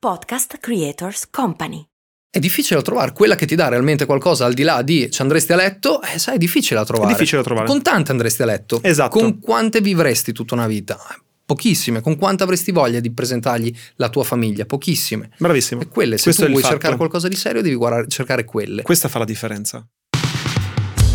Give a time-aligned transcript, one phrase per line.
[0.00, 1.84] Podcast Creators Company.
[2.30, 5.52] È difficile trovare, quella che ti dà realmente qualcosa al di là di ci andresti
[5.52, 7.10] a letto, eh, sai, è difficile da trovare.
[7.10, 7.66] È difficile da trovare.
[7.66, 8.80] Con tante andresti a letto.
[8.84, 9.18] Esatto.
[9.18, 10.96] Con quante vivresti tutta una vita?
[11.44, 12.00] Pochissime.
[12.00, 14.66] Con quanta avresti voglia di presentargli la tua famiglia?
[14.66, 15.30] Pochissime.
[15.36, 15.80] Bravissimo.
[15.80, 16.74] E quelle, se Questo tu vuoi fatto.
[16.74, 18.82] cercare qualcosa di serio, devi guardare- cercare quelle.
[18.82, 19.84] Questa fa la differenza.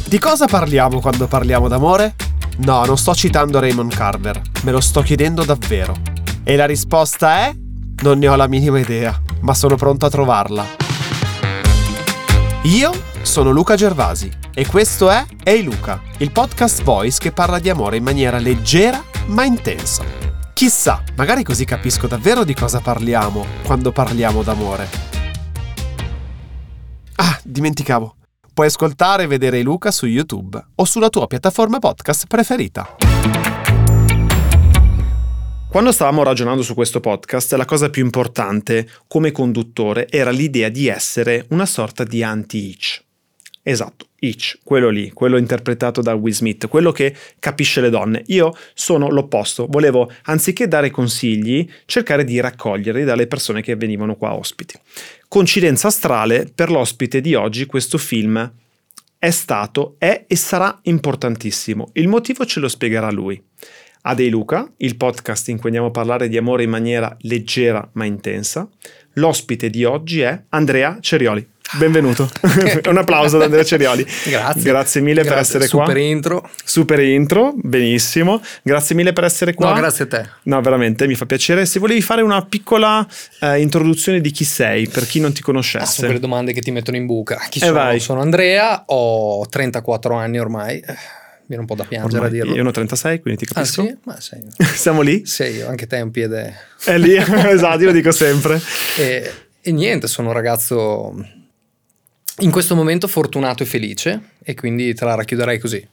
[0.06, 2.16] Di cosa parliamo quando parliamo d'amore?
[2.58, 5.96] No, non sto citando Raymond Carver, me lo sto chiedendo davvero.
[6.44, 7.63] E la risposta è?
[8.02, 10.66] Non ne ho la minima idea, ma sono pronto a trovarla.
[12.64, 17.70] Io sono Luca Gervasi e questo è Ehi Luca, il podcast voice che parla di
[17.70, 20.04] amore in maniera leggera ma intensa.
[20.54, 24.88] Chissà, magari così capisco davvero di cosa parliamo quando parliamo d'amore.
[27.16, 28.16] Ah, dimenticavo.
[28.54, 32.96] Puoi ascoltare e vedere Luca su YouTube o sulla tua piattaforma podcast preferita.
[35.74, 40.86] Quando stavamo ragionando su questo podcast, la cosa più importante come conduttore era l'idea di
[40.86, 43.04] essere una sorta di anti-Hitch.
[43.64, 48.22] Esatto, Hitch, quello lì, quello interpretato da Will Smith, quello che capisce le donne.
[48.28, 54.36] Io sono l'opposto, volevo, anziché dare consigli, cercare di raccoglierli dalle persone che venivano qua
[54.36, 54.76] ospiti.
[55.28, 58.54] Coincidenza astrale, per l'ospite di oggi questo film
[59.18, 61.90] è stato, è e sarà importantissimo.
[61.94, 63.42] Il motivo ce lo spiegherà lui.
[64.06, 67.88] A Dei Luca, il podcast in cui andiamo a parlare di amore in maniera leggera
[67.94, 68.68] ma intensa.
[69.14, 71.48] L'ospite di oggi è Andrea Cerioli.
[71.78, 72.30] Benvenuto.
[72.90, 74.06] Un applauso ad Andrea Cerioli.
[74.28, 74.62] Grazie.
[74.62, 75.86] Grazie mille per Grazie, essere qua.
[75.86, 76.50] Super intro.
[76.66, 78.42] Super intro, benissimo.
[78.62, 79.70] Grazie mille per essere qua.
[79.70, 80.30] No, grazie a te.
[80.44, 81.66] No, veramente, mi fa piacere.
[81.66, 83.08] Se volevi fare una piccola
[83.40, 86.04] eh, introduzione di chi sei, per chi non ti Ah, sono conoscesse.
[86.04, 87.38] quelle domande che ti mettono in buca.
[87.50, 87.74] Chi Eh, sono?
[87.74, 88.00] vai.
[88.02, 90.84] Sono Andrea, ho 34 anni ormai.
[91.54, 92.56] Viene un po' da piangere Ormai a dirlo.
[92.56, 93.84] io ne ho 36, quindi ti ah, capisco.
[93.84, 93.98] sì?
[94.06, 94.42] Ma sei,
[94.74, 95.24] Siamo lì?
[95.54, 96.56] io, anche te hai un piede.
[96.84, 98.60] È lì, esatto, io lo dico sempre.
[98.98, 101.16] E, e niente, sono un ragazzo
[102.40, 105.88] in questo momento fortunato e felice e quindi te la racchiuderei così.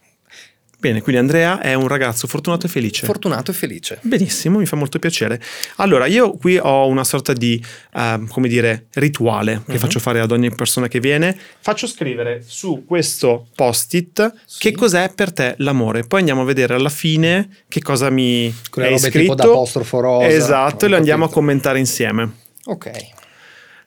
[0.80, 3.04] Bene, quindi Andrea è un ragazzo fortunato e felice.
[3.04, 3.98] Fortunato e felice.
[4.00, 5.38] Benissimo, mi fa molto piacere.
[5.76, 7.62] Allora, io qui ho una sorta di,
[7.94, 9.78] ehm, come dire, rituale che Mhm.
[9.78, 11.36] faccio fare ad ogni persona che viene.
[11.60, 14.58] Faccio scrivere su questo post-it Sì.
[14.58, 16.04] che cos'è per te l'amore.
[16.04, 19.20] Poi andiamo a vedere alla fine che cosa mi Quelle hai robe scritto.
[19.20, 20.28] tipo d'apostrofo rosa.
[20.28, 22.30] Esatto, e lo andiamo a commentare insieme.
[22.64, 22.91] Ok.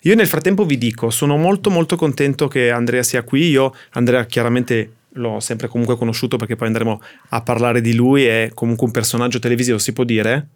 [0.01, 3.49] Io nel frattempo vi dico, sono molto molto contento che Andrea sia qui.
[3.49, 8.51] Io Andrea chiaramente l'ho sempre comunque conosciuto perché poi andremo a parlare di lui, è
[8.53, 10.47] comunque un personaggio televisivo, si può dire?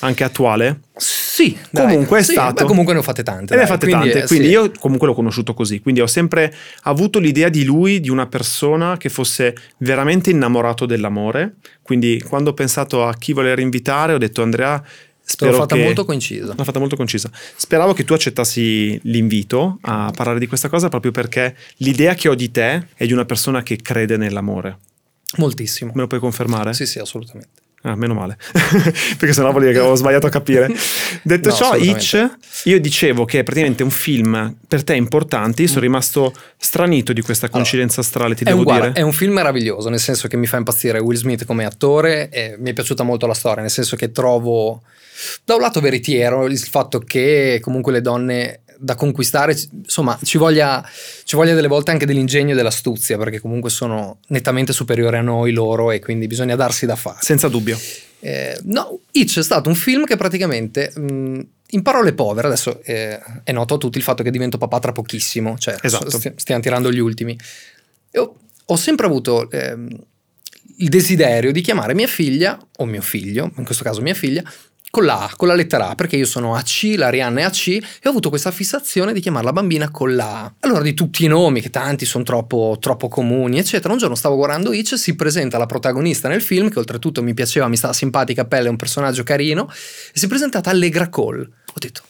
[0.00, 0.80] Anche attuale?
[0.94, 1.86] Sì, dai.
[1.86, 2.62] Comunque è Sì, stato.
[2.62, 3.54] beh, comunque ne ho fatte tante.
[3.54, 4.52] Ne dai, fatte quindi, tante, eh, quindi sì.
[4.52, 8.96] io comunque l'ho conosciuto così, quindi ho sempre avuto l'idea di lui, di una persona
[8.98, 14.42] che fosse veramente innamorato dell'amore, quindi quando ho pensato a chi voler invitare ho detto
[14.42, 14.82] Andrea,
[15.26, 15.82] spero l'ho fatta che...
[15.82, 16.54] molto coincisa.
[16.56, 17.30] L'ha fatta molto concisa.
[17.56, 22.34] Speravo che tu accettassi l'invito a parlare di questa cosa proprio perché l'idea che ho
[22.34, 24.78] di te è di una persona che crede nell'amore.
[25.38, 25.92] Moltissimo.
[25.94, 26.72] Me lo puoi confermare?
[26.72, 27.64] Sì, sì, assolutamente.
[27.82, 28.36] Ah, meno male,
[29.16, 30.68] perché sennò vuol dire che avevo sbagliato a capire.
[31.22, 31.76] Detto No, ciò.
[31.76, 32.28] Hitch,
[32.64, 35.62] io dicevo che è praticamente un film per te importante.
[35.62, 38.46] Io sono rimasto stranito di questa coincidenza astrale, ti Mm.
[38.48, 38.98] Devo guarda, dire.
[38.98, 42.56] è un film meraviglioso, nel senso che mi fa impazzire Will Smith come attore e
[42.58, 44.82] mi è piaciuta molto la storia, nel senso che trovo
[45.44, 50.86] da un lato veritiero il fatto che comunque le donne da conquistare, insomma, ci voglia,
[51.24, 55.52] ci voglia delle volte anche dell'ingegno e dell'astuzia, perché comunque sono nettamente superiori a noi
[55.52, 57.18] loro e quindi bisogna darsi da fare.
[57.20, 57.78] Senza dubbio.
[58.20, 63.20] Eh, no, Hitch è stato un film che praticamente, mh, in parole povere, adesso eh,
[63.44, 66.10] è noto a tutti il fatto che divento papà tra pochissimo, cioè Esatto.
[66.10, 67.38] sti- stiamo tirando gli ultimi.
[68.10, 68.30] E
[68.68, 69.88] ho, sempre avuto ehm,
[70.78, 74.42] il desiderio di chiamare mia figlia, o mio figlio, in questo caso mia figlia,
[74.90, 77.68] con la A, con la lettera A, perché io sono AC, la Rihanna è AC,
[77.68, 80.54] e ho avuto questa fissazione di chiamare la bambina con la A.
[80.60, 84.36] Allora, di tutti i nomi, che tanti sono troppo, troppo comuni, eccetera, un giorno stavo
[84.36, 88.42] guardando Hitch, si presenta la protagonista nel film, che oltretutto mi piaceva, mi stava simpatica,
[88.42, 91.42] a pelle, è un personaggio carino, e si è presentata Allegra Cole.
[91.42, 92.02] Ho detto,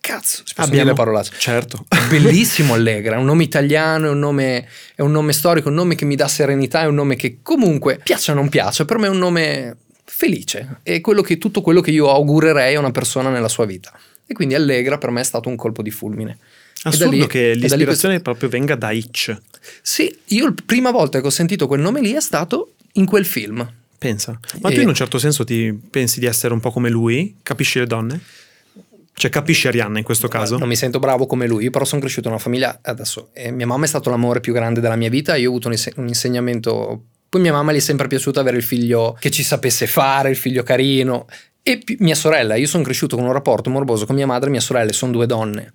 [0.00, 1.32] cazzo, possono dire le parolacce.
[1.36, 1.84] Certo.
[2.08, 5.94] Bellissimo Allegra, è un nome italiano, è un nome, è un nome storico, un nome
[5.94, 9.06] che mi dà serenità, è un nome che comunque piace o non piace, per me
[9.06, 9.76] è un nome
[10.12, 13.92] felice, è quello che, tutto quello che io augurerei a una persona nella sua vita.
[14.26, 16.38] E quindi Allegra per me è stato un colpo di fulmine.
[16.82, 19.36] Assurdo lì- che e da lì l'ispirazione proprio venga da Hitch.
[19.82, 23.24] Sì, io la prima volta che ho sentito quel nome lì è stato in quel
[23.26, 23.68] film.
[23.98, 24.38] Pensa.
[24.60, 27.36] Ma E- tu in un certo senso ti pensi di essere un po' come lui?
[27.42, 28.20] Capisci le donne?
[29.12, 30.56] Cioè capisci Arianna in questo caso?
[30.56, 33.28] Non mi sento bravo come lui, però sono cresciuto in una famiglia adesso.
[33.34, 35.36] eh, mia mamma è stato l'amore più grande della mia vita.
[35.36, 37.04] Io ho avuto un, inse- un insegnamento.
[37.30, 40.36] Poi mia mamma gli è sempre piaciuto avere il figlio che ci sapesse fare, il
[40.36, 41.28] figlio carino.
[41.62, 44.50] E pi- mia sorella, io sono cresciuto con un rapporto morboso con mia madre e
[44.50, 45.72] mia sorella, sono due donne,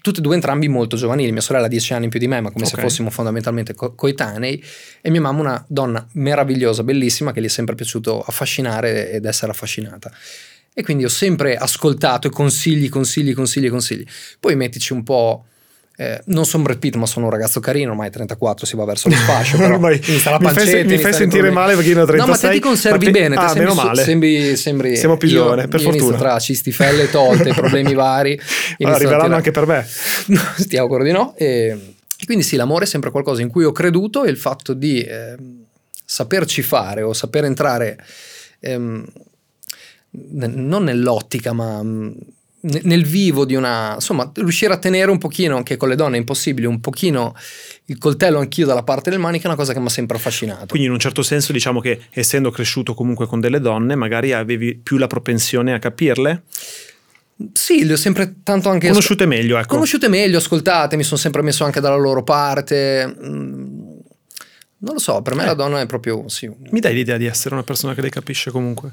[0.00, 2.40] tutte e due entrambi molto giovanili, mia sorella ha dieci anni in più di me,
[2.40, 2.82] ma come se Ok.
[2.82, 4.62] fossimo fondamentalmente co- coetanei,
[5.00, 9.50] e mia mamma una donna meravigliosa, bellissima, che gli è sempre piaciuto affascinare ed essere
[9.50, 10.12] affascinata.
[10.72, 14.06] E quindi ho sempre ascoltato consigli, consigli, consigli, consigli.
[14.38, 15.46] Poi mettici un po'...
[16.02, 19.08] eh, non sono Brad Pitt, ma sono un ragazzo carino, ormai 34 si va verso
[19.08, 21.54] lo sfascio, però Ormai inizia la mi fai- pancetta, mi fai iniziano i sentire problemi.
[21.54, 23.60] male perché io ne ho No, ma te 36, ti conservi te- bene, ah, sembri,
[23.60, 24.02] meno male.
[24.02, 26.16] sembri, sembri- Siamo più io- giovani, per io fortuna.
[26.16, 28.30] tra cistifelle tolte, problemi vari.
[28.32, 28.44] Allora,
[28.78, 29.86] inizio a arriveranno anche per me.
[30.26, 31.34] No, ti auguro di no.
[31.36, 34.72] E, e quindi sì, l'amore è sempre qualcosa in cui ho creduto e il fatto
[34.74, 35.64] di ehm,
[36.04, 37.98] saperci fare o saper entrare
[38.60, 39.04] ehm,
[40.10, 42.10] non nell'ottica, ma mm,
[42.64, 43.94] nel vivo di una...
[43.94, 47.34] insomma, riuscire a tenere un pochino, anche con le donne è impossibile, un pochino
[47.86, 50.66] il coltello anch'io dalla parte del manico è una cosa che mi ha sempre affascinato.
[50.66, 54.76] Quindi in un certo senso diciamo che essendo cresciuto comunque con delle donne, magari avevi
[54.76, 56.42] più la propensione a capirle,
[57.52, 58.86] sì, le ho sempre tanto anche...
[58.88, 59.74] conosciute meglio, ecco.
[59.74, 63.16] Conosciute meglio, ascoltate, mi sono sempre messo anche dalla loro parte.
[63.18, 65.46] Non lo so, per me Eh.
[65.46, 66.28] la donna è proprio.
[66.28, 68.92] Sì, Mi dai l'idea di essere una persona che le capisce comunque?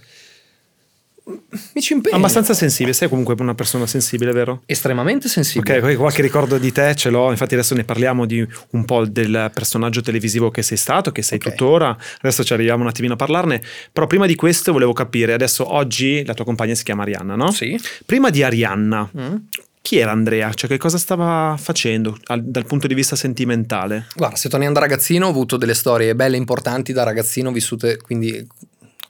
[1.74, 2.16] Mi ci impegno.
[2.16, 4.62] Abbastanza sensibile, sei comunque una persona sensibile, vero?
[4.66, 5.80] Estremamente sensibile.
[5.80, 9.52] Ok, qualche ricordo di te ce l'ho, infatti adesso ne parliamo di un po' del
[9.54, 11.50] personaggio televisivo che sei stato, che sei Ok.
[11.50, 13.62] tuttora, adesso ci arriviamo un attimino a parlarne,
[13.92, 17.52] però prima di questo volevo capire, adesso oggi la tua compagna si chiama Arianna, no?
[17.52, 17.80] Sì.
[18.06, 19.36] Prima di Arianna, Mm.
[19.82, 20.54] chi era Andrea?
[20.54, 24.08] Cioè che cosa stava facendo al- dal punto di vista sentimentale?
[24.16, 27.98] Guarda, se tornando da ragazzino ho avuto delle storie belle e importanti da ragazzino vissute
[27.98, 28.46] quindi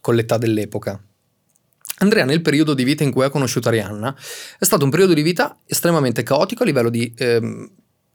[0.01, 1.00] con l'età dell'epoca.
[2.00, 4.16] Andrea nel periodo di vita in cui ha conosciuto Arianna
[4.57, 7.69] è stato un periodo di vita estremamente caotico a livello di ehm,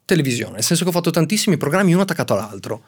[0.04, 2.82] televisione, nel senso che ho fatto tantissimi programmi uno attaccato all'altro.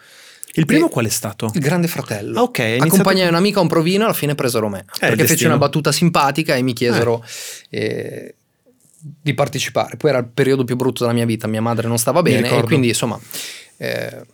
[0.55, 1.51] Il primo E- qual è stato?
[1.55, 2.39] Il grande fratello.
[2.39, 4.79] Ah, ok, iniziato- Accompagnai un'amica a un provino, alla fine presero me.
[4.89, 7.23] il perché feci una battuta simpatica e mi chiesero
[7.69, 8.35] eh,
[8.99, 9.97] di partecipare.
[9.97, 12.63] Poi era il periodo più brutto della mia vita, mia madre non stava bene e
[12.63, 13.21] quindi insomma
[13.77, 14.25] eh,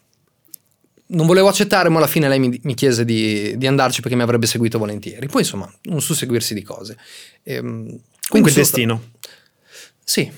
[1.13, 4.23] non volevo accettare, ma alla fine lei mi, mi chiese di, di andarci perché mi
[4.23, 5.27] avrebbe seguito volentieri.
[5.29, 6.97] Poi insomma un susseguirsi di cose.
[7.45, 7.87] Ehm,
[8.29, 9.03] Comunque sono sta- destino.
[10.05, 10.31] sì.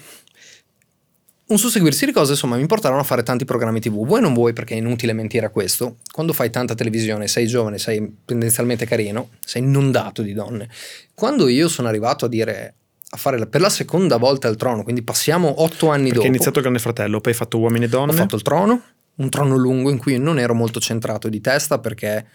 [1.46, 3.92] Un susseguirsi di cose, insomma, mi portarono a fare tanti programmi TV.
[4.06, 5.98] Vuoi o non vuoi, perché è inutile mentire a questo.
[6.10, 10.70] Quando fai tanta televisione, sei giovane, sei tendenzialmente carino, sei inondato di donne.
[11.12, 12.74] Quando io sono arrivato a dire
[13.10, 16.22] a fare per la seconda volta il trono, quindi passiamo otto anni Perché dopo.
[16.22, 18.12] hai iniziato Grande Fratello, poi hai fatto Uomini e Donne.
[18.12, 18.82] Ho fatto il trono,
[19.16, 22.26] un trono lungo in cui non ero molto centrato di testa perché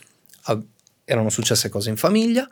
[1.03, 2.47] erano successe cose in famiglia.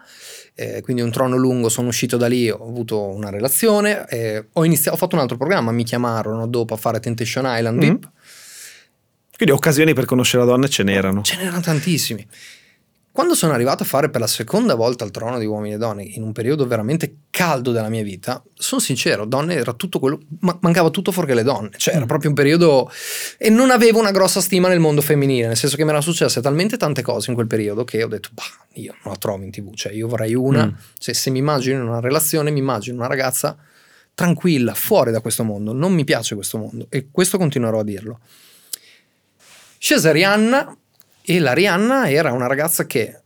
[0.59, 4.65] eh, quindi un trono lungo, sono uscito da lì, ho avuto una relazione, eh, ho,
[4.65, 7.87] iniziato, ho fatto un altro programma, mi chiamarono dopo a fare Temptation Island Mhm.
[7.89, 8.09] VIP,
[9.37, 11.21] Quindi occasioni per conoscere la donna ce n'erano.
[11.21, 12.25] ce n'erano tantissimi.
[13.17, 16.03] Quando sono arrivato a fare per la seconda volta il trono di uomini e donne,
[16.03, 20.55] in un periodo veramente caldo della mia vita, sono sincero, donne era tutto quello, ma-
[20.61, 22.91] mancava tutto fuorché le donne, cioè era proprio un periodo
[23.39, 26.41] e non avevo una grossa stima nel mondo femminile, nel senso che mi erano successe
[26.41, 28.43] talmente tante cose in quel periodo che ho detto, bah,
[28.73, 30.71] io non la trovo in tv, cioè io vorrei una, Mm.
[30.99, 33.57] cioè, se mi immagino in una relazione, mi immagino una ragazza
[34.13, 38.19] tranquilla, fuori da questo mondo, non mi piace questo mondo e questo continuerò a dirlo.
[39.79, 40.77] Scese Rihanna
[41.29, 43.19] e la Rihanna era una ragazza che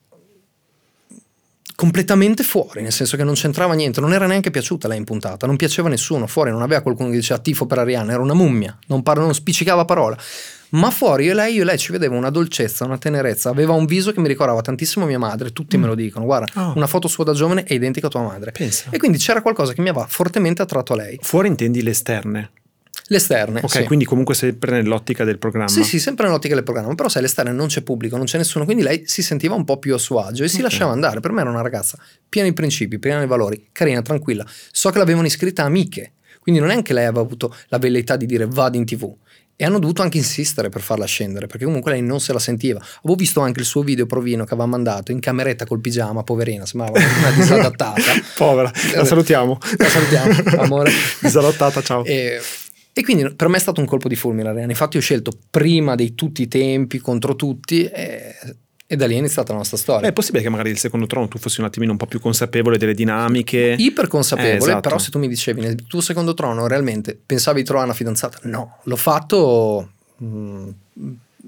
[1.75, 5.45] completamente fuori, nel senso che non c'entrava niente, non era neanche piaciuta lei in puntata,
[5.47, 8.33] non piaceva a nessuno, fuori non aveva qualcuno che diceva tifo per Arianna, era una
[8.33, 10.17] mummia, non, par- non spiccicava parola.
[10.73, 13.73] Ma fuori io e lei, io e lei ci vedevo una dolcezza, una tenerezza, aveva
[13.73, 16.73] un viso che mi ricordava tantissimo mia madre, tutti me lo dicono, guarda, Oh.
[16.75, 18.51] una foto sua da giovane è identica a tua madre.
[18.51, 18.85] Pensa.
[18.89, 21.19] E quindi c'era qualcosa che mi aveva fortemente attratto a lei.
[21.21, 22.51] Fuori intendi le esterne.
[23.11, 23.59] L'esterne.
[23.61, 23.83] Ok, sì.
[23.83, 25.67] quindi comunque sempre nell'ottica del programma.
[25.67, 28.63] Sì, sì, sempre nell'ottica del programma, però sai, all'esterno non c'è pubblico, non c'è nessuno,
[28.63, 31.19] quindi lei si sentiva un po' più a suo agio e si lasciava andare.
[31.19, 31.97] Per me era una ragazza
[32.29, 34.45] piena di principi, piena di valori, carina, tranquilla.
[34.71, 38.25] So che l'avevano iscritta amiche, quindi non è che lei aveva avuto la velleità di
[38.25, 39.13] dire vado in tv.
[39.57, 42.79] E hanno dovuto anche insistere per farla scendere, perché comunque lei non se la sentiva.
[42.79, 46.65] Avevo visto anche il suo video provino che aveva mandato in cameretta col pigiama, poverina,
[46.65, 48.01] sembrava una disadattata.
[48.37, 49.57] Povera, la salutiamo.
[49.77, 50.91] La salutiamo, amore.
[51.19, 52.03] Disalottata, ciao.
[52.05, 52.41] E,
[52.93, 54.71] e quindi per me è stato un colpo di fulmine, Ariane.
[54.71, 58.33] Infatti ho scelto prima di tutti i tempi, contro tutti, e,
[58.85, 60.09] e da lì è iniziata la nostra Beh, storia.
[60.09, 62.77] è possibile che magari il secondo trono tu fossi un attimino un po' più consapevole
[62.77, 63.75] delle dinamiche.
[63.77, 64.81] Iper consapevole, Eh, esatto.
[64.81, 68.39] però se tu mi dicevi nel tuo secondo trono realmente pensavi di trovare una fidanzata?
[68.43, 70.69] No, l'ho fatto mm,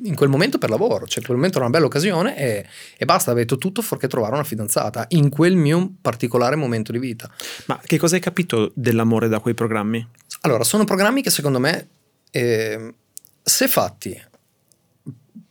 [0.03, 2.65] in quel momento per lavoro, cioè in quel momento era una bella occasione e,
[2.97, 7.00] e basta, avevo detto tutto fuorché trovare una fidanzata in quel mio particolare momento di
[7.00, 7.29] vita.
[7.65, 10.05] Ma che cosa hai capito dell'amore da quei programmi?
[10.41, 11.88] Allora, sono programmi che secondo me,
[12.31, 12.93] eh,
[13.41, 14.21] se fatti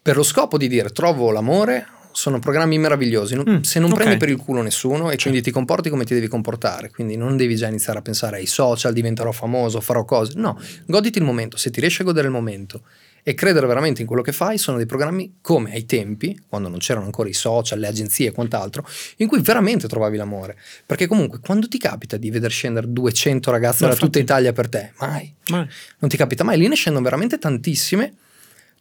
[0.02, 3.36] per lo scopo di dire trovo l'amore, sono programmi meravigliosi.
[3.36, 3.96] Mm, se non ok.
[3.96, 7.36] prendi per il culo nessuno e quindi ti comporti come ti devi comportare, quindi non
[7.36, 10.32] devi già iniziare a pensare ai social, diventerò famoso, farò cose.
[10.36, 11.56] No, goditi il momento.
[11.56, 12.82] Se ti riesci a godere il momento
[13.24, 16.78] e credere veramente in quello che fai, sono dei programmi come ai tempi, quando non
[16.78, 18.84] c'erano ancora i social, le agenzie e quant'altro,
[19.18, 20.58] in cui veramente trovavi l'amore.
[20.84, 24.92] Perché comunque quando ti capita di veder scendere 200 ragazze da tutta Italia per te,
[24.98, 25.32] mai.
[25.48, 25.66] Ma-
[25.98, 28.12] Non ti capita mai, lì ne scendono veramente tantissime,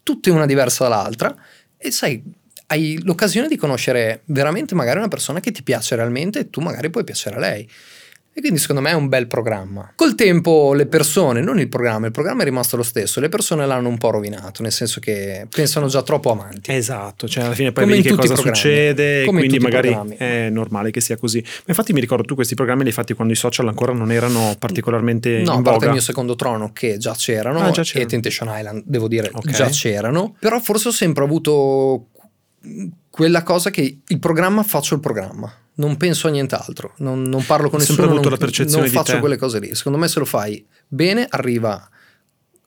[0.02, 1.36] tutte una diversa dall'altra,
[1.78, 2.24] e sai,
[2.68, 6.90] hai l'occasione di conoscere veramente magari una persona che ti piace realmente e tu magari
[6.90, 7.70] puoi piacere a lei.
[8.34, 9.92] E quindi secondo me è un bel programma.
[9.94, 13.66] Col tempo le persone, non il programma, il programma è rimasto lo stesso, le persone
[13.66, 16.72] l'hanno un po' rovinato, nel senso che pensano già troppo avanti.
[16.74, 20.16] Esatto, cioè alla fine poi Come vedi che cosa succede e Come in quindi magari
[20.16, 21.42] è normale che sia così.
[21.42, 24.12] Ma infatti mi ricordo tu questi programmi li hai fatti quando i social ancora non
[24.14, 25.86] erano particolarmente No, a in parte voga.
[25.88, 28.06] il mio secondo trono che già c'erano, Ah, già c'erano.
[28.06, 29.52] e Temptation Island, devo dire, Ok.
[29.52, 32.08] già c'erano, però forse ho sempre avuto
[33.10, 35.52] quella cosa che il programma faccio il programma.
[35.82, 38.94] Non penso a nient'altro, non, non parlo con nessuno, sempre avuto non, la percezione non
[38.94, 39.74] faccio quelle cose lì.
[39.74, 41.90] Secondo me se lo fai bene arriva,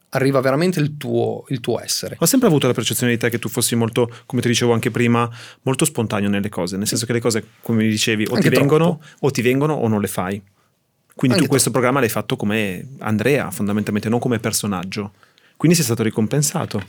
[0.09, 2.17] arriva veramente il tuo, il tuo essere.
[2.19, 4.91] Ho sempre avuto la percezione di te che tu fossi molto, come ti dicevo anche
[4.91, 5.29] prima,
[5.61, 8.55] molto spontaneo nelle cose, nel senso che le cose, come mi dicevi, o Anche ti
[8.55, 9.25] vengono troppo.
[9.27, 10.41] o ti vengono o non le fai.
[11.15, 15.13] Quindi Anche tu questo programma l'hai fatto come Andrea, fondamentalmente, non come personaggio.
[15.55, 16.83] Quindi sei stato ricompensato.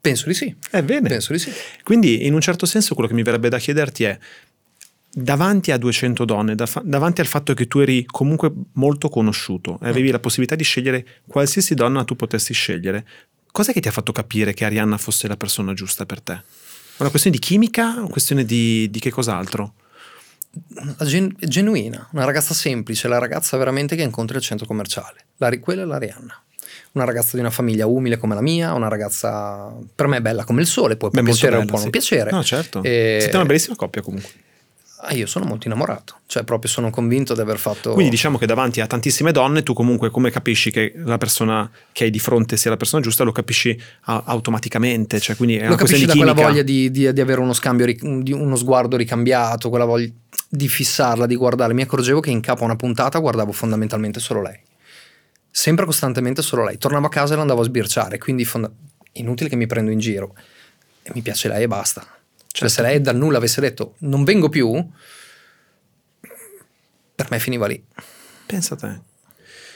[0.00, 0.54] Penso di sì.
[0.70, 1.08] È bene.
[1.08, 1.50] Penso di sì.
[1.82, 4.16] Quindi, in un certo senso, quello che mi verrebbe da chiederti è:
[5.18, 9.88] davanti a 200 donne, da- davanti al fatto che tu eri comunque molto conosciuto e
[9.88, 13.06] avevi la possibilità di scegliere qualsiasi donna tu potessi scegliere,
[13.50, 16.42] cos'è che ti ha fatto capire che Arianna fosse la persona giusta per te?
[16.98, 19.72] Una questione di chimica o una questione di, di che cos'altro?
[21.02, 25.24] Gen- genuina, una ragazza semplice, la ragazza veramente che incontri al centro commerciale.
[25.38, 26.38] La, quella è l'Arianna.
[26.92, 30.60] Una ragazza di una famiglia umile come la mia, una ragazza per me bella come
[30.60, 31.82] il sole, può, Beh, piacere o può sì.
[31.84, 32.30] non piacere.
[32.30, 32.82] No, certo.
[32.82, 34.44] E- Siete una bellissima coppia comunque.
[35.08, 37.92] Ah, io sono molto innamorato, cioè proprio sono convinto di aver fatto...
[37.92, 42.04] Quindi diciamo che davanti a tantissime donne tu comunque come capisci che la persona che
[42.04, 45.76] hai di fronte sia la persona giusta lo capisci a- automaticamente, cioè quindi è lo
[45.76, 49.84] capisci da quella voglia di, di- di avere uno scambio, di uno sguardo ricambiato, quella
[49.84, 50.10] voglia
[50.48, 51.72] di fissarla, di guardare.
[51.72, 54.58] Mi accorgevo che in capo a una puntata guardavo fondamentalmente solo lei.
[55.48, 56.78] Sempre costantemente solo lei.
[56.78, 58.70] Tornavo a casa e la andavo a sbirciare, quindi fonda-
[59.12, 60.34] inutile che mi prendo in giro.
[61.04, 62.04] E mi piace lei e basta.
[62.56, 64.82] Cioè, se lei dal nulla avesse detto non vengo più,
[67.14, 67.82] per me finiva lì.
[68.46, 69.00] Pensa a te.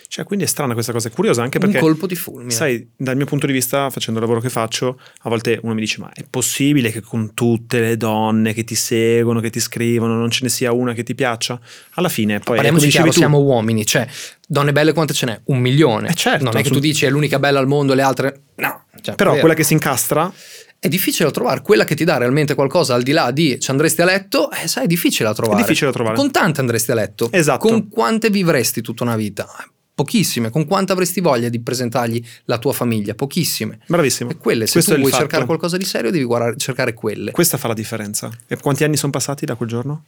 [0.09, 2.51] Cioè, quindi è strana questa cosa, è curiosa anche Un perché, colpo di fulmine.
[2.51, 5.81] sai, dal mio punto di vista, facendo il lavoro che faccio, a volte uno mi
[5.81, 10.17] dice, ma è possibile che con tutte le donne che ti seguono, che ti scrivono,
[10.17, 11.61] non ce ne sia una che ti piaccia?
[11.93, 14.09] Alla fine, poi, Parliamoci come dicevi chiaro, tu, siamo uomini, cioè
[14.49, 15.41] donne belle quante ce n'è?
[15.45, 16.09] Un milione.
[16.09, 18.41] Eh, certo, non è che su- tu dici è l'unica bella al mondo le altre
[18.57, 18.87] no.
[19.03, 20.33] Cioè, però quella che si incastra,
[20.81, 23.71] è difficile da trovare, quella che ti dà realmente qualcosa al di là di ci
[23.71, 25.59] andresti a letto, eh, sai, è difficile da trovare.
[25.59, 26.17] È difficile da trovare.
[26.17, 27.29] Con tante andresti a letto.
[27.31, 27.69] Esatto.
[27.69, 29.47] Con quante vivresti tutta una vita?
[29.95, 30.49] Pochissime.
[30.49, 33.15] Con quante avresti voglia di presentargli la tua famiglia?
[33.15, 33.81] Pochissime.
[33.87, 34.31] bravissimo.
[34.31, 35.23] E quelle, se Questo tu vuoi fatto.
[35.25, 37.31] cercare qualcosa di serio, devi guardare- cercare quelle.
[37.31, 38.31] Questa fa la differenza.
[38.47, 40.05] E quanti anni sono passati da quel giorno?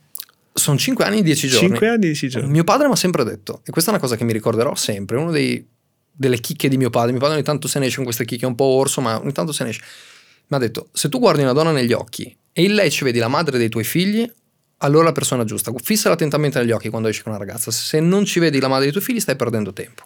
[0.55, 1.69] Sono 5 anni e 10 giorni.
[1.69, 2.49] 5 anni, 10 giorni.
[2.49, 5.19] Mio padre mi ha sempre detto, e questa è una cosa che mi ricorderò sempre,
[5.19, 5.67] uno dei,
[6.11, 8.47] delle chicche di mio padre, mio padre ogni tanto se ne esce con queste chicche
[8.47, 9.83] un po' orso, ma ogni tanto se ne esce.
[10.49, 13.19] Mi ha detto, se tu guardi una donna negli occhi e in lei ci vedi
[13.19, 14.31] la madre dei tuoi figli,
[14.79, 15.73] allora la persona giusta.
[15.83, 17.71] Fissala attentamente negli occhi quando esci con una ragazza.
[17.71, 20.03] Se non ci vedi la madre dei tuoi figli, stai perdendo tempo.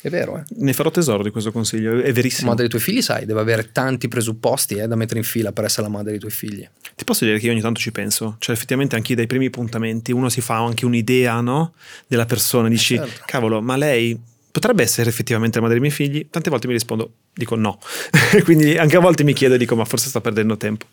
[0.00, 0.44] È vero, eh?
[0.58, 2.50] Ne farò tesoro di questo consiglio, è La verissimo.
[2.50, 5.64] madre dei tuoi figli, sai, deve avere tanti presupposti eh, da mettere in fila per
[5.64, 6.68] essere la madre dei tuoi figli.
[6.94, 10.12] Ti posso dire che io ogni tanto ci penso, cioè effettivamente anche dai primi appuntamenti
[10.12, 11.72] uno si fa anche un'idea no?
[12.06, 13.22] della persona, dici certo.
[13.26, 14.16] cavolo ma lei
[14.50, 16.26] potrebbe essere effettivamente la madre dei miei figli?
[16.30, 17.78] Tante volte mi rispondo, dico no,
[18.44, 20.86] quindi anche a volte mi chiedo e dico ma forse sto perdendo tempo.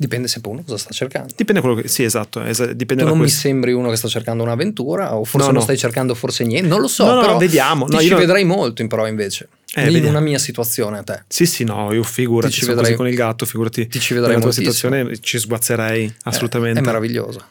[0.00, 1.34] Dipende sempre uno cosa sta cercando.
[1.36, 4.42] Dipende quello che, sì esatto, esa- dipende Tu non mi sembri uno che sta cercando
[4.42, 5.60] un'avventura o forse No, non no.
[5.60, 7.84] stai cercando forse niente, non lo so, No, no, però vediamo.
[7.84, 10.08] ti No, ci io- vedrai molto in però invece, Eh, in vediamo.
[10.08, 11.24] una mia situazione a te.
[11.28, 13.88] Sì, sì, no, io figurati, Ti ci vedrai- così con il gatto, figurati.
[13.88, 14.90] ti ci vedrai nella tua moltissimo.
[14.94, 16.78] situazione ci sguazzerei assolutamente.
[16.78, 17.44] È, è meraviglioso.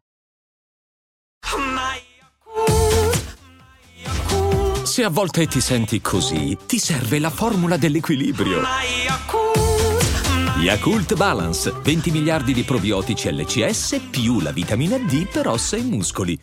[5.00, 8.62] Se a volte ti senti così, ti serve la formula dell'equilibrio.
[10.62, 16.38] Yakult Balance, 20 miliardi di probiotici LCS più la vitamina D per ossa e muscoli.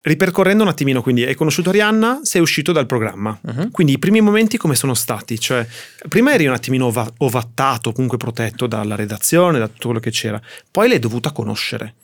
[0.00, 3.38] Ripercorrendo un attimino, quindi hai conosciuto Arianna, sei uscito dal programma.
[3.40, 3.70] Mhm.
[3.70, 5.38] Quindi i primi momenti come sono stati?
[5.38, 5.64] Cioè,
[6.08, 10.42] prima eri un attimino ova- ovattato, comunque protetto dalla redazione, da tutto quello che c'era.
[10.72, 11.94] Poi l'hai dovuta conoscere.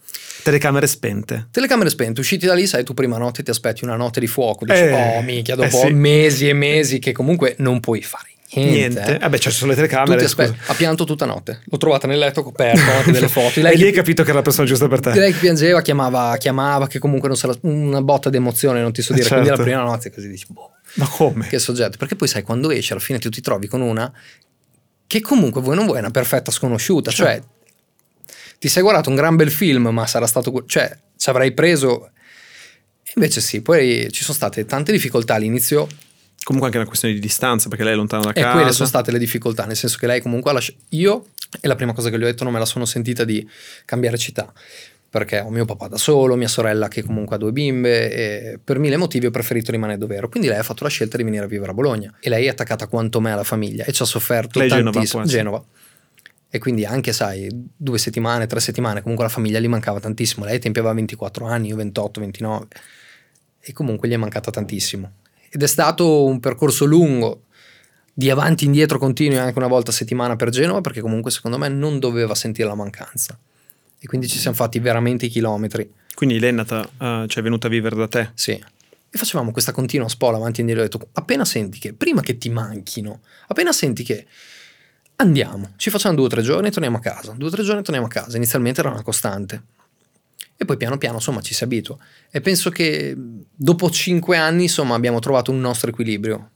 [0.48, 1.48] Telecamere spente.
[1.50, 4.64] Telecamere spente, usciti da lì, sai, tu prima notte ti aspetti una notte di fuoco,
[4.64, 5.92] dici, Eh, oh minchia, dopo eh sì.
[5.92, 9.18] mesi e mesi che comunque non puoi fare Niente.
[9.20, 10.24] Eh beh, ci sono le telecamere.
[10.24, 11.60] Aspe- ha pianto tutta notte.
[11.66, 13.60] L'ho trovata nel letto coperto anche delle foto.
[13.60, 15.12] E Lei lì hai capito che era la persona giusta per te.
[15.12, 19.02] lei che piangeva, chiamava, chiamava, che comunque non sarà una botta di emozione, non ti
[19.02, 19.28] so Eh, dire.
[19.28, 19.62] Quindi certo.
[19.62, 21.46] la prima notte così dici, boh, Ma come?
[21.46, 21.98] che soggetto.
[21.98, 24.10] Perché poi sai, quando esci alla fine tu ti trovi con una
[25.06, 27.10] che comunque vuoi non vuoi è una perfetta sconosciuta.
[27.10, 27.30] Certo.
[27.42, 27.42] Cioè,
[28.58, 30.64] ti sei guardato un gran bel film, ma sarà stato...
[30.66, 32.10] Cioè, ci avrai preso...
[33.02, 35.88] E Invece sì, poi ci sono state tante difficoltà all'inizio
[36.48, 38.54] Comunque anche una questione di distanza, perché lei è lontana da e casa.
[38.54, 40.78] quelle sono state le difficoltà, nel senso che lei comunque ha lasciato...
[40.90, 41.26] Io,
[41.60, 43.46] e la prima cosa che gli ho detto, non me la sono sentita di
[43.84, 44.50] cambiare città,
[45.10, 48.78] perché ho mio papà da solo, mia sorella che comunque ha due bimbe, e per
[48.78, 50.30] mille motivi ho preferito rimanere dove ero.
[50.30, 52.14] Quindi lei ha fatto la scelta di venire a vivere a Bologna.
[52.18, 55.22] E lei è attaccata quanto me alla famiglia e ci ha sofferto Lei Genova, tantissimo.
[55.24, 55.38] essere.
[55.38, 55.62] Genova.
[56.50, 60.44] E quindi anche, sai, due settimane, tre settimane, comunque la famiglia gli mancava tantissimo.
[60.44, 62.66] Lei ai tempi aveva 24 anni, io 28, 29.
[63.60, 65.12] E comunque gli è mancata tantissimo.
[65.50, 67.42] Ed è stato un percorso lungo,
[68.18, 71.56] di avanti e indietro continui anche una volta a settimana per Genova, perché comunque secondo
[71.56, 73.38] me non doveva sentire la mancanza.
[74.00, 75.88] E quindi ci siamo fatti veramente i chilometri.
[76.14, 78.30] Quindi lei è nata, eh, cioè è venuta a vivere da te.
[78.34, 78.52] Sì.
[78.52, 80.84] E facevamo questa continua spola avanti e indietro.
[80.84, 84.26] Ho detto, appena senti che, prima che ti manchino, appena senti che
[85.20, 87.32] andiamo, ci facciamo due o tre giorni e torniamo a casa.
[87.32, 88.36] Due o tre giorni e torniamo a casa.
[88.36, 89.62] Inizialmente era una costante.
[90.56, 91.96] E poi piano piano, insomma, ci si abitua.
[92.30, 93.16] E penso che
[93.54, 96.50] dopo cinque anni, insomma, abbiamo trovato un nostro equilibrio.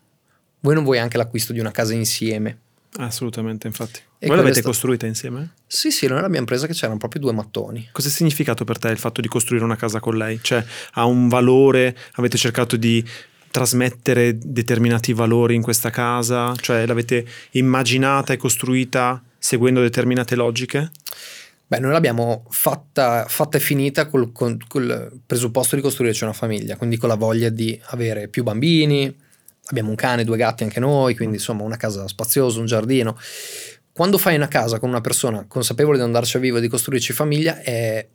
[0.60, 2.58] Voi non vuoi anche l'acquisto di una casa insieme?
[2.96, 4.00] Assolutamente, infatti.
[4.18, 5.54] E Voi l'avete sta- costruita insieme?
[5.66, 7.88] Sì, sì, noi l'abbiamo presa che c'erano proprio due mattoni.
[7.90, 10.38] Cosa ha significato per te il fatto di costruire una casa con lei?
[10.42, 11.96] Cioè, ha un valore?
[12.14, 13.04] Avete cercato di
[13.52, 16.52] trasmettere determinati valori in questa casa?
[16.56, 20.90] Cioè, l'avete immaginata e costruita seguendo determinate logiche?
[21.68, 26.96] Beh, noi l'abbiamo fatta, fatta e finita col, col presupposto di costruirci una famiglia, quindi
[26.96, 29.14] con la voglia di avere più bambini,
[29.66, 33.16] abbiamo un cane, due gatti anche noi, quindi insomma una casa spaziosa, un giardino.
[33.92, 37.12] Quando fai una casa con una persona consapevole di andarci a vivere e di costruirci
[37.12, 38.06] famiglia è,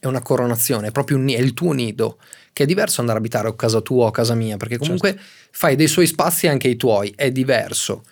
[0.00, 2.18] è una coronazione, è proprio un è il tuo nido,
[2.52, 5.18] che è diverso andare a abitare a casa tua o a casa mia, perché comunque
[5.50, 8.04] fai dei suoi spazi anche i tuoi, è diverso,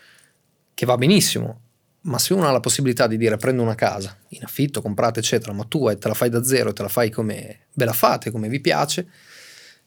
[0.74, 1.60] che va benissimo,
[2.02, 5.52] ma se uno ha la possibilità di dire prendo una casa in affitto, comprate eccetera,
[5.52, 8.48] ma tu te la fai da zero te la fai come ve la fate, come
[8.48, 9.08] vi piace,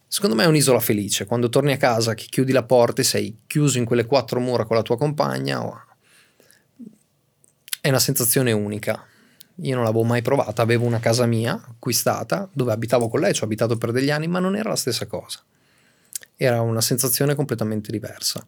[0.08, 1.26] secondo me è un'isola felice.
[1.26, 4.66] Quando torni a casa, che chiudi la porta e sei chiuso in quelle quattro mura
[4.66, 5.86] con la tua compagna, oh,
[7.82, 9.06] è una sensazione unica.
[9.62, 13.42] Io non l'avevo mai provata, avevo una casa mia acquistata dove abitavo con lei, ci
[13.42, 15.40] ho abitato per degli anni, ma non era la stessa cosa.
[16.36, 18.46] Era una sensazione completamente diversa.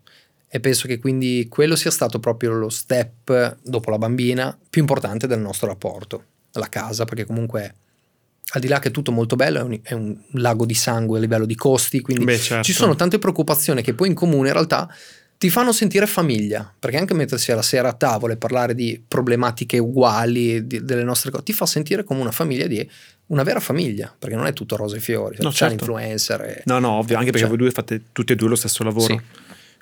[0.47, 5.27] E penso che quindi quello sia stato proprio lo step dopo la bambina più importante
[5.27, 7.75] del nostro rapporto, la casa, perché comunque
[8.51, 11.17] al di là che è tutto molto bello, è un, è un lago di sangue
[11.17, 12.63] a livello di costi, quindi Beh, certo.
[12.63, 14.91] ci sono tante preoccupazioni che poi in comune in realtà
[15.39, 19.77] ti fanno sentire famiglia, perché anche mettersi alla sera a tavola e parlare di problematiche
[19.77, 22.85] uguali di- delle nostre cose, ti fa sentire come una famiglia di
[23.27, 25.75] una vera famiglia, perché non è tutto rose e fiori, No, c'è certo.
[25.85, 26.41] l'influencer.
[26.41, 28.83] e- No, no, ovvio, anche perché Cioè, voi due fate tutti e due lo stesso
[28.83, 29.05] lavoro.
[29.13, 29.21] Sì.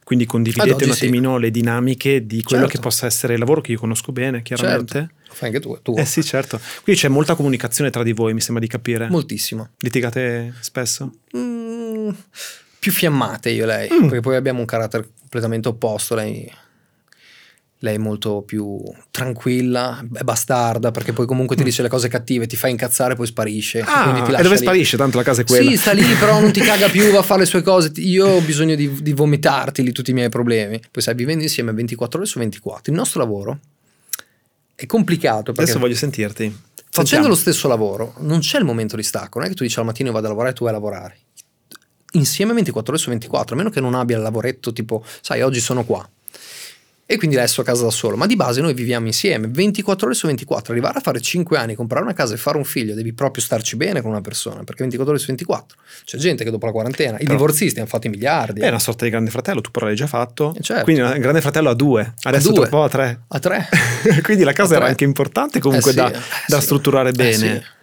[0.04, 1.04] Quindi condividete oggi un sì.
[1.06, 2.78] attimino le dinamiche di quello Certo.
[2.78, 4.94] che possa essere il lavoro che io conosco bene, chiaramente.
[4.94, 5.96] Certo, lo fai anche tu, tu.
[5.98, 6.62] Eh sì, certo.
[6.84, 9.10] Quindi c'è molta comunicazione tra di voi, mi sembra di capire.
[9.10, 9.70] moltissimo.
[9.80, 11.12] Litigate spesso?
[11.36, 12.10] Mm,
[12.80, 14.02] più fiammate io e lei, Mm.
[14.08, 16.16] perché poi abbiamo un carattere completamente opposto.
[16.16, 16.50] Lei,
[17.82, 22.48] lei è molto più tranquilla, è bastarda, perché poi comunque ti dice le cose cattive,
[22.48, 23.82] ti fa incazzare, poi sparisce.
[23.82, 24.58] Ah, e dove lì.
[24.58, 24.98] sparisce?
[24.98, 25.70] Tanto la casa è quella.
[25.70, 27.92] Sì, sta lì, però non ti caga più, va a fare le sue cose.
[27.98, 30.80] Io ho bisogno di, di vomitarti lì tutti i miei problemi.
[30.92, 32.92] Poi sai, vivendo insieme 24 ore su 24.
[32.92, 33.60] Il nostro lavoro
[34.74, 36.44] è complicato perché Adesso voglio sentirti.
[36.46, 37.28] facendo Sentiamo.
[37.28, 39.38] lo stesso lavoro non c'è il momento di stacco.
[39.38, 41.18] Non è che tu dici al mattino vado a lavorare e tu vai a lavorare.
[42.18, 45.60] Insieme 24 ore su 24, a meno che non abbia il lavoretto tipo, sai, oggi
[45.60, 46.08] sono qua.
[47.10, 48.18] E quindi adesso a casa da solo.
[48.18, 50.74] Ma di base noi viviamo insieme 24 ore su 24.
[50.74, 53.78] Arrivare a fare 5 anni, comprare una casa e fare un figlio, devi proprio starci
[53.78, 54.64] bene con una persona.
[54.66, 57.88] Perché 24 ore su 24 c'è gente che dopo la quarantena, i Però- divorzisti hanno
[57.88, 58.60] fatto i miliardi.
[58.60, 60.54] È una sorta di grande fratello, tu però l'hai già fatto.
[60.58, 60.84] Eh, certo.
[60.84, 62.56] Quindi un grande fratello a due, adesso due.
[62.56, 63.22] tra un po' a tre.
[63.30, 63.70] A tre.
[64.24, 66.64] quindi la casa A era anche importante comunque Eh sì, da, eh da sì.
[66.66, 67.34] strutturare Eh bene.
[67.62, 67.76] sì.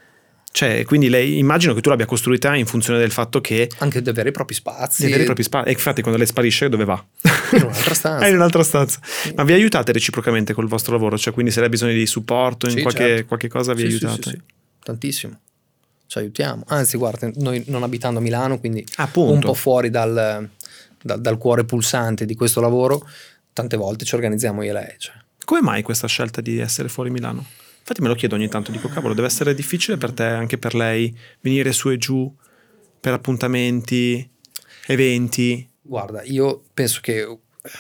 [0.57, 4.09] Cioè, quindi lei immagino che tu l'abbia costruita in funzione del fatto che Anche di
[4.09, 5.01] avere i propri spazi.
[5.01, 5.69] di avere i propri spazi.
[5.69, 7.05] E infatti, quando lei sparisce, dove va?
[7.55, 8.23] In un'altra stanza.
[8.25, 9.01] È in un'altra stanza.
[9.35, 11.19] Ma vi aiutate reciprocamente col vostro lavoro?
[11.19, 13.27] Cioè, quindi se lei ha bisogno di supporto in Sì, qualche, certo.
[13.27, 14.23] qualche cosa, vi sì, aiutate?
[14.23, 14.41] sì, sì.
[14.85, 15.41] Tantissimo.
[16.07, 16.63] Ci aiutiamo.
[16.69, 19.33] Anzi, guarda, noi non abitando a Milano, quindi Appunto.
[19.33, 20.49] un po' fuori dal,
[21.03, 23.05] dal- dal cuore pulsante di questo lavoro,
[23.53, 24.95] tante volte ci organizziamo io e lei.
[24.99, 25.15] cioè.
[25.45, 27.45] Come mai questa scelta di essere fuori Milano?
[27.87, 30.75] Infatti me lo chiedo ogni tanto, dico cavolo, deve essere difficile per te, anche per
[30.75, 32.35] lei, venire su e giù
[32.99, 34.27] per appuntamenti,
[34.87, 35.69] eventi.
[35.83, 37.29] Guarda, io penso che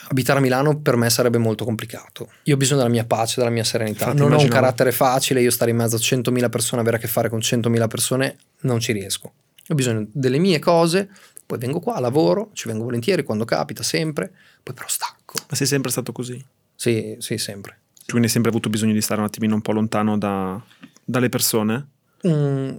[0.08, 2.30] abitare a Milano per me sarebbe molto complicato.
[2.42, 4.04] Io ho bisogno della mia pace, della mia serenità.
[4.04, 4.60] Infatti, non ho un immaginavo.
[4.60, 7.88] carattere facile, io stare in mezzo a 100.000 persone, avere a che fare con 100.000
[7.88, 9.32] persone, non ci riesco.
[9.68, 11.08] Ho bisogno delle mie cose,
[11.46, 14.30] poi vengo qua, lavoro, ci vengo volentieri quando capita, sempre,
[14.62, 15.36] poi però stacco.
[15.48, 16.44] Ma sei sempre stato così?
[16.74, 17.78] Sì, sì, sempre.
[18.06, 20.60] Quindi hai sempre avuto bisogno di stare un attimino un po' lontano da-
[21.04, 21.88] dalle persone?
[22.26, 22.70] Mm,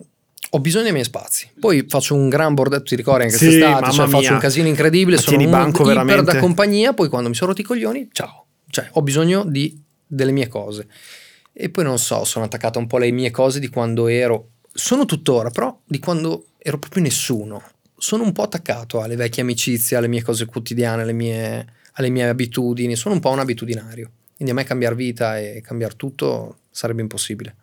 [0.51, 1.49] ho bisogno dei miei spazi.
[1.59, 5.15] Poi faccio un gran bordello, ti ricordi anche Sì, quest'estate, cioè, faccio un casino incredibile,
[5.17, 6.31] Ma sono uno banco iper veramente.
[6.33, 8.45] da compagnia, poi quando mi sono rotti i coglioni, ciao.
[8.69, 10.87] Cioè, ho bisogno di, delle mie cose.
[11.53, 15.05] E poi non so, sono attaccato un po' alle mie cose di quando ero, sono
[15.05, 17.61] tuttora, però di quando ero proprio nessuno.
[17.97, 22.27] Sono un po' attaccato alle vecchie amicizie, alle mie cose quotidiane, alle mie, alle mie
[22.27, 24.11] abitudini, sono un po' un abitudinario.
[24.35, 27.55] Quindi a me cambiare vita e cambiare tutto sarebbe impossibile.